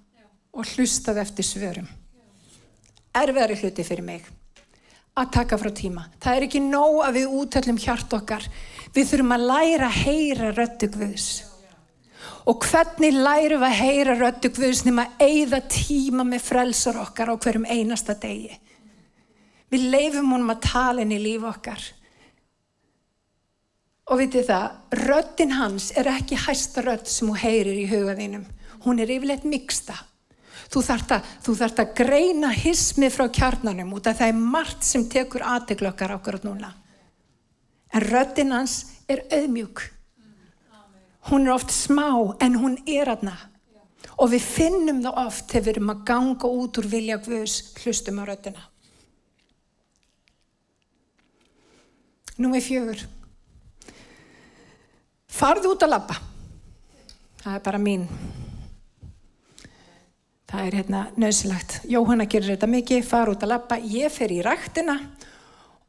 og 0.55 0.67
hlustað 0.75 1.21
eftir 1.23 1.47
svörum. 1.47 1.87
Erfiðari 3.15 3.57
hluti 3.59 3.85
fyrir 3.87 4.05
mig 4.05 4.25
að 5.15 5.31
taka 5.31 5.57
frá 5.59 5.71
tíma. 5.71 6.05
Það 6.19 6.37
er 6.37 6.45
ekki 6.47 6.61
nóg 6.63 7.01
að 7.05 7.17
við 7.19 7.35
útöllum 7.39 7.79
hjart 7.79 8.15
okkar. 8.17 8.47
Við 8.95 9.11
þurfum 9.11 9.35
að 9.35 9.45
læra 9.51 9.89
að 9.89 9.99
heyra 10.03 10.51
röttu 10.55 10.89
Guðs. 10.91 11.29
Og 12.45 12.61
hvernig 12.67 13.15
læru 13.15 13.59
við 13.61 13.67
að 13.69 13.79
heyra 13.79 14.15
röttu 14.19 14.51
Guðsnum 14.53 14.99
að 15.01 15.21
eigða 15.23 15.61
tíma 15.71 16.25
með 16.27 16.43
frelsar 16.45 16.99
okkar 17.01 17.31
á 17.31 17.35
hverjum 17.35 17.67
einasta 17.69 18.15
degi. 18.19 18.59
Við 19.71 19.87
leifum 19.93 20.35
honum 20.35 20.53
að 20.53 20.65
tala 20.67 21.05
inn 21.05 21.15
í 21.15 21.21
líf 21.21 21.47
okkar. 21.47 21.87
Og 24.11 24.19
vitið 24.21 24.51
það, 24.51 24.75
röttin 25.07 25.55
hans 25.57 25.89
er 25.97 26.11
ekki 26.11 26.37
hæsta 26.37 26.83
rött 26.85 27.09
sem 27.09 27.31
hún 27.31 27.41
heyrir 27.41 27.79
í 27.79 27.87
hugaðinum. 27.89 28.45
hún 28.85 28.99
er 29.01 29.09
yfirleitt 29.09 29.45
miksta. 29.49 29.95
Þú 30.73 30.81
þart 30.87 31.11
að, 31.17 31.27
að 31.83 31.91
greina 31.97 32.49
hismið 32.55 33.13
frá 33.13 33.25
kjarnanum 33.29 33.93
út 33.97 34.07
af 34.09 34.19
það 34.19 34.31
er 34.31 34.39
margt 34.55 34.85
sem 34.87 35.05
tekur 35.09 35.45
aðteglokkar 35.45 36.15
ákveður 36.17 36.47
núna. 36.49 36.71
En 37.93 38.03
röddinn 38.03 38.53
hans 38.55 38.79
er 39.07 39.23
auðmjúk. 39.29 39.83
Hún 41.29 41.47
er 41.47 41.55
oft 41.55 41.73
smá 41.73 42.09
en 42.43 42.57
hún 42.61 42.79
er 42.89 43.09
aðna. 43.13 43.35
Og 44.21 44.31
við 44.31 44.45
finnum 44.45 45.01
það 45.03 45.19
oft 45.25 45.49
þegar 45.51 45.65
við 45.65 45.73
erum 45.73 45.91
að 45.91 46.05
ganga 46.07 46.51
út 46.61 46.79
úr 46.79 46.87
vilja 46.91 47.17
Guðs 47.25 47.55
hlustum 47.81 48.21
á 48.21 48.23
röddina. 48.29 48.63
Númið 52.35 52.65
fjögur. 52.67 53.03
Farðu 55.35 55.73
út 55.75 55.83
að 55.83 55.93
labba. 55.95 56.17
Það 57.43 57.53
er 57.57 57.63
bara 57.63 57.79
mín. 57.81 58.07
Það 60.45 60.67
er 60.67 60.77
hérna 60.79 61.01
nöðsilagt. 61.17 61.79
Jóhanna 61.89 62.27
gerir 62.29 62.53
þetta 62.53 62.69
mikið, 62.69 63.07
fara 63.07 63.33
út 63.33 63.43
að 63.43 63.51
labba. 63.55 63.79
Ég 63.81 64.13
fer 64.13 64.31
í 64.31 64.43
rættina 64.45 64.99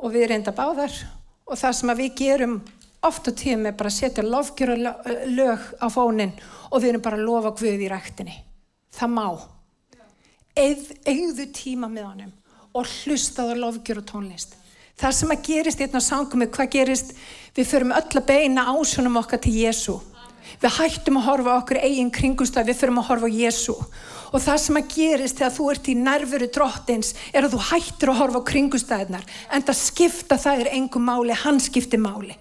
og 0.01 0.14
við 0.14 0.31
reynda 0.33 0.55
báðar 0.57 0.95
og 1.47 1.61
það 1.61 1.77
sem 1.79 1.92
við 2.01 2.14
gerum 2.19 2.57
oft 3.07 3.29
á 3.29 3.33
tíum 3.37 3.66
er 3.69 3.77
bara 3.77 3.92
að 3.92 3.99
setja 3.99 4.25
lofgjör 4.25 4.73
lög 5.37 5.66
á 5.79 5.87
fónin 5.92 6.33
og 6.71 6.81
við 6.81 6.95
erum 6.95 7.05
bara 7.05 7.21
að 7.21 7.27
lofa 7.29 7.53
Guð 7.61 7.85
í 7.85 7.90
rættinni. 7.92 8.37
Það 8.97 9.12
má. 9.12 9.27
Eigðu 10.57 11.47
tíma 11.53 11.90
með 11.92 12.09
honum 12.09 12.33
og 12.77 12.88
hlustaðu 13.05 13.59
lofgjör 13.61 14.01
og 14.01 14.09
tónlist. 14.09 14.57
Það 14.97 15.16
sem 15.19 15.33
að 15.35 15.42
gerist 15.45 15.81
í 15.81 15.85
einna 15.85 16.01
sangumi, 16.01 16.49
hvað 16.49 16.71
gerist? 16.73 17.12
Við 17.57 17.69
förum 17.69 17.92
öll 17.92 18.16
að 18.16 18.29
beina 18.29 18.71
ásjónum 18.73 19.19
okkar 19.21 19.42
til 19.45 19.53
Jésu. 19.61 19.99
Við 20.62 20.73
hættum 20.79 21.19
að 21.21 21.27
horfa 21.27 21.57
okkur 21.61 21.81
eigin 21.83 22.11
kringumstað, 22.14 22.71
við 22.71 22.79
förum 22.81 23.03
að 23.03 23.09
horfa 23.11 23.29
á 23.29 23.37
Jésu. 23.37 23.77
Og 24.33 24.42
það 24.42 24.59
sem 24.62 24.79
að 24.81 24.88
gerist 24.95 25.38
þegar 25.40 25.55
þú 25.57 25.69
ert 25.73 25.90
í 25.90 25.95
nervuru 26.01 26.49
drottins 26.53 27.12
er 27.33 27.45
að 27.45 27.55
þú 27.57 27.61
hættir 27.69 28.12
að 28.12 28.21
horfa 28.23 28.40
á 28.40 28.49
kringumstæðnar. 28.51 29.29
En 29.53 29.66
það 29.69 29.79
skipta 29.83 30.40
það 30.40 30.64
er 30.64 30.73
engum 30.79 31.07
máli, 31.11 31.37
hann 31.37 31.61
skiptir 31.62 32.01
máli. 32.03 32.38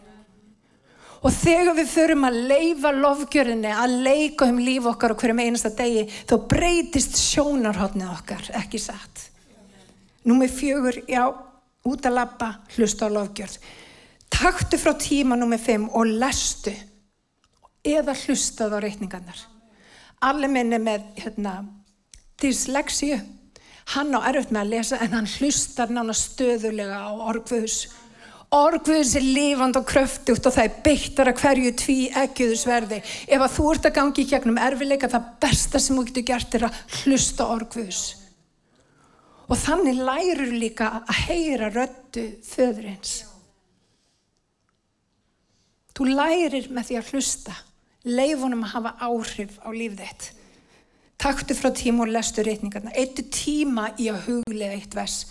Og 1.25 1.33
þegar 1.33 1.73
við 1.79 1.87
förum 1.89 2.25
að 2.27 2.41
leifa 2.51 2.91
lofgjörðinni, 2.93 3.71
að 3.73 3.95
leika 4.05 4.47
um 4.51 4.59
líf 4.61 4.85
okkar 4.91 5.15
og 5.15 5.21
hverjum 5.21 5.41
einasta 5.41 5.71
degi, 5.73 6.05
þá 6.29 6.35
breytist 6.51 7.17
sjónarhóttnið 7.17 8.11
okkar, 8.13 8.51
ekki 8.61 8.81
satt. 8.81 9.23
Númið 10.29 10.53
fjögur, 10.53 10.99
já, 11.09 11.23
út 11.85 12.05
að 12.05 12.17
lappa, 12.19 12.51
hlusta 12.75 13.09
á 13.09 13.15
lofgjörð. 13.15 13.57
Taktu 14.35 14.77
frá 14.77 14.93
tíma 15.01 15.37
nummið 15.39 15.65
5 15.65 15.89
og 15.97 16.13
lestu 16.21 16.73
eða 17.85 18.15
hlustað 18.25 18.75
á 18.75 18.79
reikningarnar. 18.83 19.41
Allir 20.25 20.51
minni 20.51 20.79
með 20.81 21.05
hérna, 21.21 21.59
dyslexíu, 22.41 23.19
hann 23.93 24.15
á 24.17 24.19
erfitt 24.31 24.53
með 24.55 24.63
að 24.63 24.73
lesa 24.73 24.99
en 25.03 25.13
hann 25.13 25.29
hlustar 25.37 25.93
nána 25.93 26.15
stöðulega 26.17 27.03
á 27.05 27.11
orgvöðus. 27.29 27.85
Orgvöðus 28.55 29.15
er 29.19 29.25
lifand 29.25 29.77
og 29.77 29.87
kröftugt 29.89 30.45
og 30.47 30.53
það 30.55 30.67
er 30.67 30.75
beittar 30.85 31.29
að 31.31 31.39
hverju 31.41 31.71
tví 31.81 31.97
ekkiðusverði. 32.23 33.01
Ef 33.27 33.41
að 33.41 33.55
þú 33.57 33.65
ert 33.73 33.87
að 33.89 33.95
gangi 33.97 34.23
í 34.23 34.29
gegnum 34.29 34.59
erfileika, 34.61 35.11
það 35.11 35.31
besta 35.43 35.81
sem 35.81 35.97
þú 35.97 36.05
getur 36.09 36.27
gert 36.29 36.57
er 36.57 36.67
að 36.69 36.79
hlusta 37.01 37.49
orgvöðus. 37.51 38.03
Og 39.45 39.59
þannig 39.61 40.01
lærur 40.01 40.53
líka 40.57 40.89
að 41.03 41.21
heyra 41.27 41.69
röttu 41.73 42.25
föðurins. 42.47 43.17
Þú 45.95 46.09
lærir 46.11 46.71
með 46.75 46.89
því 46.89 46.97
að 46.99 47.11
hlusta, 47.13 47.53
leifunum 48.05 48.63
að 48.65 48.73
hafa 48.75 48.95
áhrif 49.07 49.57
á 49.65 49.69
líf 49.73 49.97
þitt. 49.99 50.29
Takktu 51.21 51.55
frá 51.57 51.71
tíma 51.73 52.05
og 52.05 52.13
lestu 52.13 52.43
reyningarna. 52.45 52.93
Eittu 52.93 53.25
tíma 53.33 53.89
í 53.97 54.09
að 54.11 54.29
huglega 54.29 54.77
eitt 54.77 54.95
vers. 54.95 55.25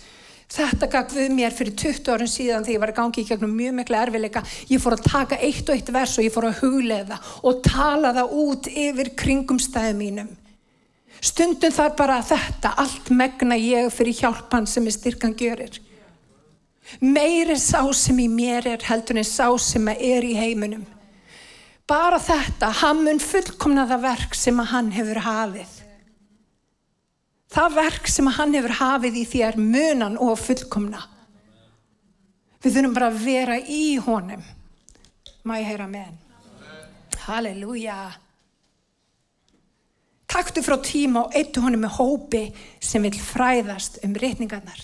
Þetta 0.51 0.87
gaf 0.91 1.13
við 1.15 1.31
mér 1.33 1.53
fyrir 1.55 1.73
20 1.73 2.11
árum 2.13 2.29
síðan 2.29 2.65
þegar 2.65 2.75
ég 2.75 2.81
var 2.83 2.91
að 2.93 2.97
gangi 2.99 3.21
í 3.23 3.27
gegnum 3.27 3.53
mjög 3.57 3.75
miklu 3.79 3.97
erfileika. 3.97 4.43
Ég 4.69 4.81
fór 4.81 4.95
að 4.97 5.07
taka 5.07 5.39
eitt 5.41 5.69
og 5.69 5.75
eitt 5.75 5.91
vers 5.93 6.17
og 6.19 6.25
ég 6.25 6.33
fór 6.33 6.49
að 6.49 6.59
huglega 6.61 7.17
og 7.41 7.61
tala 7.65 8.13
það 8.15 8.35
út 8.43 8.69
yfir 8.69 9.11
kringumstæðu 9.17 9.95
mínum. 9.97 10.29
Stundum 11.25 11.73
þar 11.73 11.95
bara 11.97 12.19
þetta, 12.21 12.75
allt 12.77 13.09
megna 13.09 13.57
ég 13.57 13.89
fyrir 13.93 14.19
hjálpan 14.19 14.67
sem 14.69 14.85
er 14.85 14.93
styrkan 14.93 15.33
görir. 15.37 15.79
Meiri 17.01 17.57
sá 17.57 17.81
sem 17.97 18.19
í 18.21 18.27
mér 18.29 18.67
er 18.75 18.85
heldur 18.85 19.17
en 19.17 19.25
sá 19.25 19.47
sem 19.57 19.87
er 19.95 20.27
í 20.27 20.35
heiminum. 20.37 20.85
Bara 21.85 22.17
þetta, 22.17 22.71
hann 22.81 23.03
mun 23.05 23.19
fullkomna 23.21 23.85
það 23.89 24.05
verk 24.07 24.37
sem 24.37 24.61
að 24.61 24.71
hann 24.71 24.87
hefur 24.95 25.19
hafið. 25.21 25.73
Það 27.55 27.75
verk 27.77 28.09
sem 28.09 28.27
að 28.27 28.37
hann 28.39 28.55
hefur 28.57 28.73
hafið 28.79 29.19
í 29.21 29.25
því 29.29 29.43
er 29.45 29.59
munan 29.61 30.17
og 30.17 30.33
fullkomna. 30.41 31.03
Við 32.65 32.79
þurfum 32.79 32.95
bara 32.97 33.11
að 33.11 33.21
vera 33.21 33.59
í 33.61 33.83
honum. 34.01 34.41
Má 35.45 35.59
ég 35.59 35.69
heyra 35.69 35.85
með 35.85 36.07
hann? 36.07 36.21
Halleluja. 37.27 37.99
Taktu 40.25 40.65
frá 40.65 40.79
tíma 40.81 41.27
og 41.27 41.37
eittu 41.37 41.61
honum 41.61 41.85
með 41.85 41.99
hópi 41.99 42.43
sem 42.81 43.05
vil 43.05 43.13
fræðast 43.13 44.01
um 44.03 44.17
reyningarnar. 44.17 44.81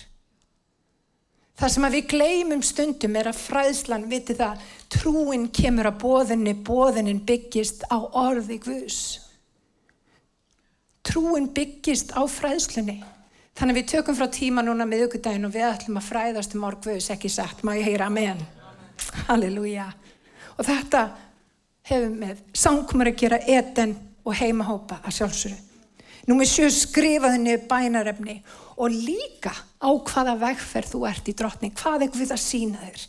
Það 1.61 1.69
sem 1.75 1.85
að 1.85 1.93
við 1.93 2.05
gleymum 2.09 2.61
stundum 2.65 3.17
er 3.19 3.27
að 3.29 3.37
fræðslan, 3.37 4.07
viti 4.09 4.33
það, 4.33 4.61
trúin 4.89 5.43
kemur 5.53 5.91
að 5.91 5.99
bóðinni, 6.01 6.55
bóðinin 6.65 7.19
byggist 7.21 7.83
á 7.85 8.01
orði 8.01 8.57
Guðs. 8.63 9.01
Trúin 11.05 11.51
byggist 11.53 12.15
á 12.17 12.25
fræðslunni. 12.25 12.97
Þannig 13.53 13.77
við 13.77 13.89
tökum 13.91 14.17
frá 14.17 14.25
tíma 14.33 14.63
núna 14.65 14.87
með 14.89 15.05
aukudagin 15.05 15.45
og 15.45 15.53
við 15.53 15.67
ætlum 15.67 16.01
að 16.01 16.07
fræðast 16.07 16.57
um 16.57 16.65
orð 16.65 16.87
Guðs, 16.87 17.11
ekki 17.13 17.29
sagt, 17.29 17.61
má 17.61 17.75
ég 17.77 17.91
heyra 17.91 18.09
amen. 18.09 18.41
Halleluja. 19.29 19.91
Og 20.57 20.65
þetta 20.65 21.03
hefur 21.91 22.15
með 22.23 22.41
sangumar 22.57 23.11
að 23.11 23.19
gera 23.21 23.37
eten 23.45 23.93
og 24.25 24.33
heimahópa 24.39 25.03
að 25.05 25.19
sjálfsögðu. 25.19 25.67
Númið 26.25 26.49
sjö 26.55 26.67
skrifaði 26.73 27.37
niður 27.41 27.63
bænarefni 27.69 28.35
og 28.70 28.70
líka 28.89 29.53
á 29.77 29.89
hvaða 29.93 30.37
vegferð 30.41 30.93
þú 30.95 31.01
ert 31.09 31.27
í 31.29 31.35
drottning, 31.37 31.73
hvað 31.77 32.07
er 32.07 32.13
Guð 32.15 32.31
að 32.33 32.41
sína 32.41 32.81
þér? 32.81 33.03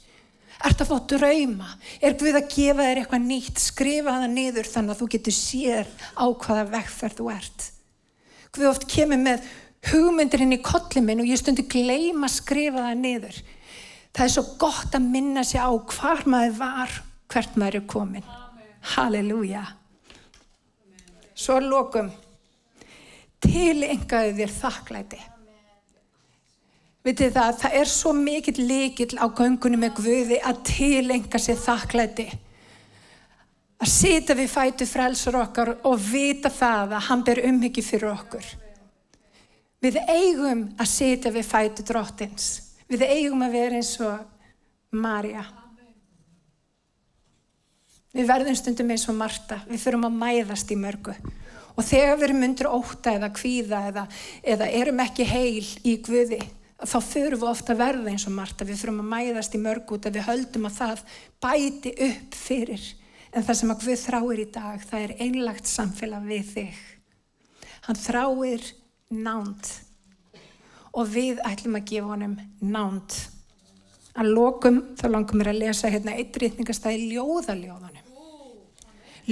Ert 0.63 0.83
að 0.85 0.91
fá 0.93 0.99
drauma? 1.11 1.71
Er 2.05 2.17
Guð 2.21 2.39
að 2.39 2.51
gefa 2.53 2.85
þér 2.87 3.01
eitthvað 3.01 3.25
nýtt? 3.25 3.63
Skrifa 3.63 4.19
það 4.21 4.35
niður 4.37 4.69
þannig 4.69 4.95
að 4.95 5.01
þú 5.01 5.09
getur 5.15 5.37
sér 5.37 5.89
á 6.13 6.25
hvaða 6.29 6.67
vegferð 6.77 7.19
þú 7.19 7.31
ert. 7.33 7.67
Guð 8.53 8.69
oft 8.69 8.87
kemur 8.93 9.23
með 9.23 9.49
hugmyndir 9.91 10.45
inn 10.45 10.55
í 10.55 10.61
kollin 10.63 11.07
minn 11.09 11.25
og 11.25 11.31
ég 11.31 11.41
stundi 11.41 11.65
gleima 11.67 12.29
að 12.29 12.37
skrifa 12.37 12.87
það 12.87 13.01
niður. 13.01 13.41
Það 14.13 14.27
er 14.27 14.35
svo 14.35 14.45
gott 14.61 14.95
að 14.99 15.09
minna 15.15 15.45
sig 15.47 15.63
á 15.63 15.73
hvar 15.73 16.27
maður 16.29 16.59
var, 16.61 16.97
hvert 17.33 17.57
maður 17.57 17.81
er 17.81 17.87
komin. 17.89 18.33
Halleluja. 18.93 19.65
Svo 21.33 21.57
lokum, 21.65 22.11
tilengaðu 23.43 24.37
þér 24.37 24.59
þakklæti. 24.61 25.23
Vitið 27.03 27.33
það, 27.35 27.55
það 27.59 27.77
er 27.81 27.89
svo 27.91 28.13
mikill 28.15 28.61
líkill 28.63 29.17
á 29.19 29.27
göngunum 29.27 29.81
með 29.83 29.97
Guði 29.99 30.39
að 30.39 30.61
tilenga 30.69 31.41
sér 31.43 31.59
þakklæti. 31.59 32.29
Að 33.83 33.91
sita 33.91 34.37
við 34.39 34.53
fætu 34.53 34.87
frelsur 34.87 35.41
okkar 35.41 35.73
og 35.83 35.97
vita 35.99 36.53
það 36.53 36.95
að 36.95 37.09
hann 37.09 37.25
ber 37.27 37.43
umhyggi 37.49 37.83
fyrir 37.83 38.13
okkur. 38.13 38.53
Við 39.83 39.99
eigum 40.07 40.69
að 40.79 40.93
sita 40.93 41.33
við 41.35 41.49
fætu 41.49 41.83
drottins. 41.89 42.53
Við 42.87 43.03
eigum 43.09 43.43
að 43.43 43.59
vera 43.59 43.81
eins 43.81 43.97
og 44.05 44.95
Marja. 44.95 45.43
Við 48.13 48.29
verðum 48.29 48.57
stundum 48.61 48.91
eins 48.93 49.09
og 49.09 49.17
Marta, 49.17 49.63
við 49.67 49.81
fyrum 49.81 50.07
að 50.07 50.19
mæðast 50.21 50.71
í 50.71 50.77
mörgu. 50.79 51.15
Og 51.73 51.87
þegar 51.89 52.19
við 52.19 52.27
erum 52.29 52.43
undir 52.45 52.69
óta 52.69 53.15
eða 53.17 53.31
kvíða 53.33 53.79
eða, 53.89 54.03
eða 54.55 54.69
erum 54.83 55.01
ekki 55.01 55.25
heil 55.27 55.65
í 55.89 55.97
Guði, 56.05 56.43
þá 56.89 56.99
fyrum 57.07 57.41
við 57.43 57.51
ofta 57.51 57.75
að 57.75 57.83
verða 57.83 58.13
eins 58.13 58.27
og 58.29 58.35
Marta. 58.37 58.67
Við 58.67 58.81
fyrum 58.81 59.03
að 59.03 59.11
mæðast 59.13 59.55
í 59.57 59.61
mörgu 59.63 59.97
út 59.97 60.09
að 60.09 60.19
við 60.19 60.27
höldum 60.29 60.69
að 60.69 60.79
það 60.79 61.05
bæti 61.45 61.93
upp 62.09 62.37
fyrir. 62.39 62.89
En 63.33 63.47
það 63.47 63.59
sem 63.59 63.73
að 63.73 63.85
Guð 63.85 64.03
þráir 64.03 64.43
í 64.43 64.49
dag, 64.53 64.87
það 64.91 65.07
er 65.07 65.15
einlagt 65.25 65.71
samfélag 65.71 66.27
við 66.29 66.51
þig. 66.53 66.81
Hann 67.87 67.99
þráir 67.99 68.67
nánt 69.13 69.71
og 70.93 71.09
við 71.09 71.41
ætlum 71.49 71.79
að 71.79 71.87
gefa 71.89 72.13
honum 72.13 72.39
nánt. 72.61 73.19
Að 74.13 74.33
lokum 74.37 74.81
þá 75.01 75.07
langum 75.09 75.41
við 75.41 75.53
að 75.55 75.61
lesa 75.63 75.91
hérna 75.93 76.17
eittrýtningastæði 76.21 77.07
ljóðaljóðanum. 77.15 78.11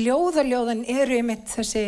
Ljóðaljóðan 0.00 0.86
eru 0.88 1.18
einmitt 1.18 1.50
þessi 1.50 1.84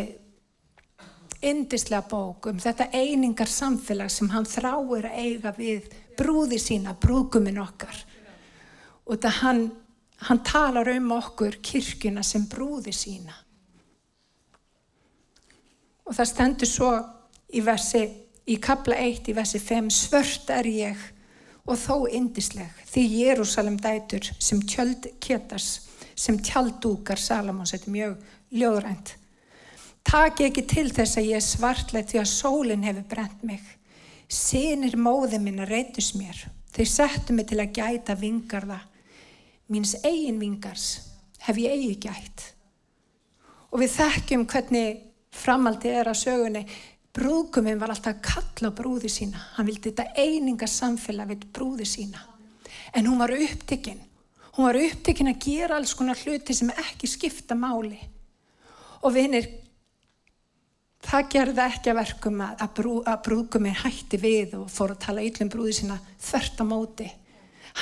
indislega 1.42 2.06
bók 2.08 2.46
um 2.50 2.58
þetta 2.62 2.88
einingar 2.94 3.50
samfélag 3.50 4.10
sem 4.12 4.30
hann 4.30 4.46
þráir 4.46 5.08
að 5.08 5.18
eiga 5.18 5.52
við 5.56 5.88
brúði 6.18 6.58
sína, 6.62 6.94
brúkuminn 6.94 7.60
okkar. 7.62 7.96
Og 9.06 9.16
þetta 9.16 9.32
hann, 9.40 9.62
hann 10.28 10.42
talar 10.46 10.90
um 10.94 11.14
okkur 11.18 11.58
kirkuna 11.64 12.22
sem 12.26 12.46
brúði 12.50 12.94
sína. 12.94 13.34
Og 16.06 16.14
það 16.14 16.30
stendur 16.30 16.70
svo 16.70 16.92
í 17.54 17.62
versi, 17.64 18.02
í 18.46 18.58
kapla 18.62 18.98
1 18.98 19.30
í 19.30 19.36
versi 19.36 19.60
5, 19.62 19.90
svört 19.94 20.50
er 20.50 20.68
ég 20.68 21.08
og 21.62 21.78
þó 21.78 22.08
indisleg, 22.10 22.70
því 22.90 23.02
Jérúsalem 23.20 23.78
dætur 23.78 24.26
sem 24.42 24.60
tjöld 24.66 25.06
ketars, 25.22 25.86
sem 26.18 26.38
tjaldúkar 26.42 27.20
Salamons, 27.20 27.70
þetta 27.74 27.88
er 27.88 27.96
mjög 27.96 28.16
ljóðrænt. 28.58 29.14
Taki 30.02 30.48
ekki 30.48 30.64
til 30.68 30.88
þess 30.92 31.18
að 31.18 31.28
ég 31.30 31.38
er 31.38 31.46
svartlega 31.46 32.08
því 32.10 32.20
að 32.22 32.32
sólinn 32.32 32.86
hefur 32.86 33.06
brent 33.08 33.44
mig. 33.46 33.62
Sinir 34.32 34.96
móði 34.96 35.38
minna 35.42 35.66
reytus 35.68 36.12
mér, 36.16 36.38
þau 36.72 36.84
settu 36.88 37.36
mig 37.36 37.50
til 37.50 37.60
að 37.60 37.74
gæta 37.76 38.16
vingarða. 38.18 38.80
Míns 39.72 39.94
eigin 40.04 40.40
vingars 40.40 40.86
hef 41.46 41.58
ég 41.60 41.74
eigi 41.76 41.96
gætt. 42.06 42.46
Og 43.72 43.80
við 43.80 43.94
þekkjum 43.96 44.46
hvernig 44.48 44.98
framaldi 45.32 45.92
er 45.92 46.10
að 46.10 46.20
sögunni. 46.22 46.64
Brúkuminn 47.12 47.80
var 47.80 47.92
alltaf 47.92 48.14
að 48.14 48.22
kalla 48.24 48.72
á 48.72 48.76
brúði 48.76 49.08
sína. 49.12 49.40
Hann 49.56 49.68
vildi 49.68 49.90
þetta 49.90 50.12
eininga 50.16 50.68
samfélag 50.68 51.32
við 51.32 51.46
brúði 51.52 51.88
sína. 51.88 52.20
En 52.92 53.08
hún 53.08 53.20
var 53.20 53.32
upptikinn. 53.36 54.00
Hún 54.56 54.68
var 54.68 54.80
upptikinn 54.80 55.32
að 55.32 55.44
gera 55.44 55.76
alls 55.76 55.94
konar 55.96 56.20
hluti 56.20 56.56
sem 56.56 56.72
ekki 56.72 57.08
skipta 57.08 57.56
máli. 57.56 58.00
Og 59.04 59.12
vinir, 59.14 59.48
það 61.02 61.28
gerði 61.34 61.64
ekki 61.66 61.92
að 61.92 61.98
verkum 61.98 62.40
að, 62.44 62.54
að, 62.62 62.70
brú, 62.78 62.94
að 63.08 63.18
brúkuminn 63.26 63.80
hætti 63.82 64.20
við 64.22 64.56
og 64.60 64.70
fór 64.72 64.94
að 64.94 65.02
tala 65.06 65.26
yllum 65.26 65.50
brúði 65.52 65.76
sína 65.80 65.98
þvert 66.22 66.62
á 66.62 66.64
móti. 66.68 67.10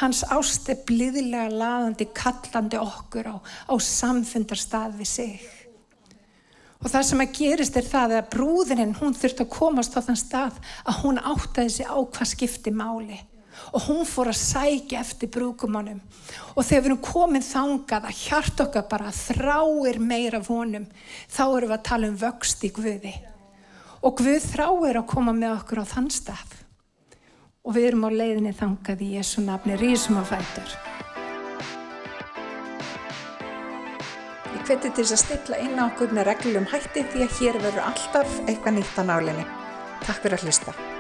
Hans 0.01 0.23
ást 0.31 0.69
er 0.71 0.85
bliðilega 0.87 1.51
laðandi, 1.51 2.07
kallandi 2.15 2.79
okkur 2.79 3.33
á, 3.35 3.37
á 3.43 3.75
samfundarstað 3.75 5.01
við 5.01 5.11
sig. 5.11 5.49
Og 6.81 6.89
það 6.89 7.09
sem 7.11 7.23
að 7.25 7.35
gerist 7.37 7.77
er 7.77 7.89
það 7.89 8.15
að 8.17 8.29
brúðurinn, 8.33 8.95
hún 8.97 9.17
þurft 9.19 9.43
að 9.45 9.51
komast 9.53 9.99
á 9.99 10.01
þann 10.01 10.21
stað 10.21 10.61
að 10.87 11.03
hún 11.03 11.21
áttaði 11.21 11.75
sig 11.75 11.91
á 11.91 11.99
hvað 11.99 12.31
skipti 12.31 12.73
máli. 12.73 13.19
Og 13.75 13.85
hún 13.87 14.07
fór 14.09 14.31
að 14.33 14.41
sækja 14.41 15.01
eftir 15.01 15.31
brúkumunum. 15.33 16.01
Og 16.57 16.65
þegar 16.65 16.83
við 16.83 16.91
erum 16.91 17.03
komin 17.05 17.47
þangað 17.47 18.09
að 18.11 18.23
hjart 18.25 18.63
okkar 18.67 18.87
bara 18.91 19.13
þráir 19.15 20.01
meira 20.03 20.41
vonum, 20.43 20.89
þá 21.31 21.45
erum 21.47 21.69
við 21.71 21.77
að 21.77 21.87
tala 21.91 22.11
um 22.11 22.21
vöxt 22.21 22.65
í 22.67 22.73
Guði. 22.75 23.15
Og 24.01 24.17
Guð 24.19 24.49
þráir 24.51 25.03
að 25.03 25.11
koma 25.13 25.37
með 25.37 25.59
okkur 25.61 25.85
á 25.85 25.93
þann 25.93 26.11
stað. 26.15 26.57
Og 27.65 27.77
við 27.77 27.91
erum 27.91 28.09
á 28.09 28.11
leiðinni 28.11 28.57
þangað 28.57 29.05
í 29.05 29.13
Jésu 29.19 29.45
nafni 29.45 29.77
Rísum 29.79 30.19
og 30.23 30.31
Fætur. 30.33 30.79
hveti 34.71 34.91
til 34.95 35.03
þess 35.03 35.17
að 35.17 35.23
stilla 35.25 35.59
inn 35.65 35.81
á 35.83 35.89
okkur 35.89 36.15
með 36.15 36.29
reglum 36.31 36.69
hætti 36.71 37.03
því 37.11 37.27
að 37.27 37.35
hér 37.41 37.61
verður 37.65 37.89
alltaf 37.91 38.39
eitthvað 38.47 38.79
nýtt 38.79 39.03
á 39.03 39.05
nálinni. 39.11 39.51
Takk 40.07 40.23
fyrir 40.23 40.39
að 40.39 40.47
hlusta. 40.47 41.00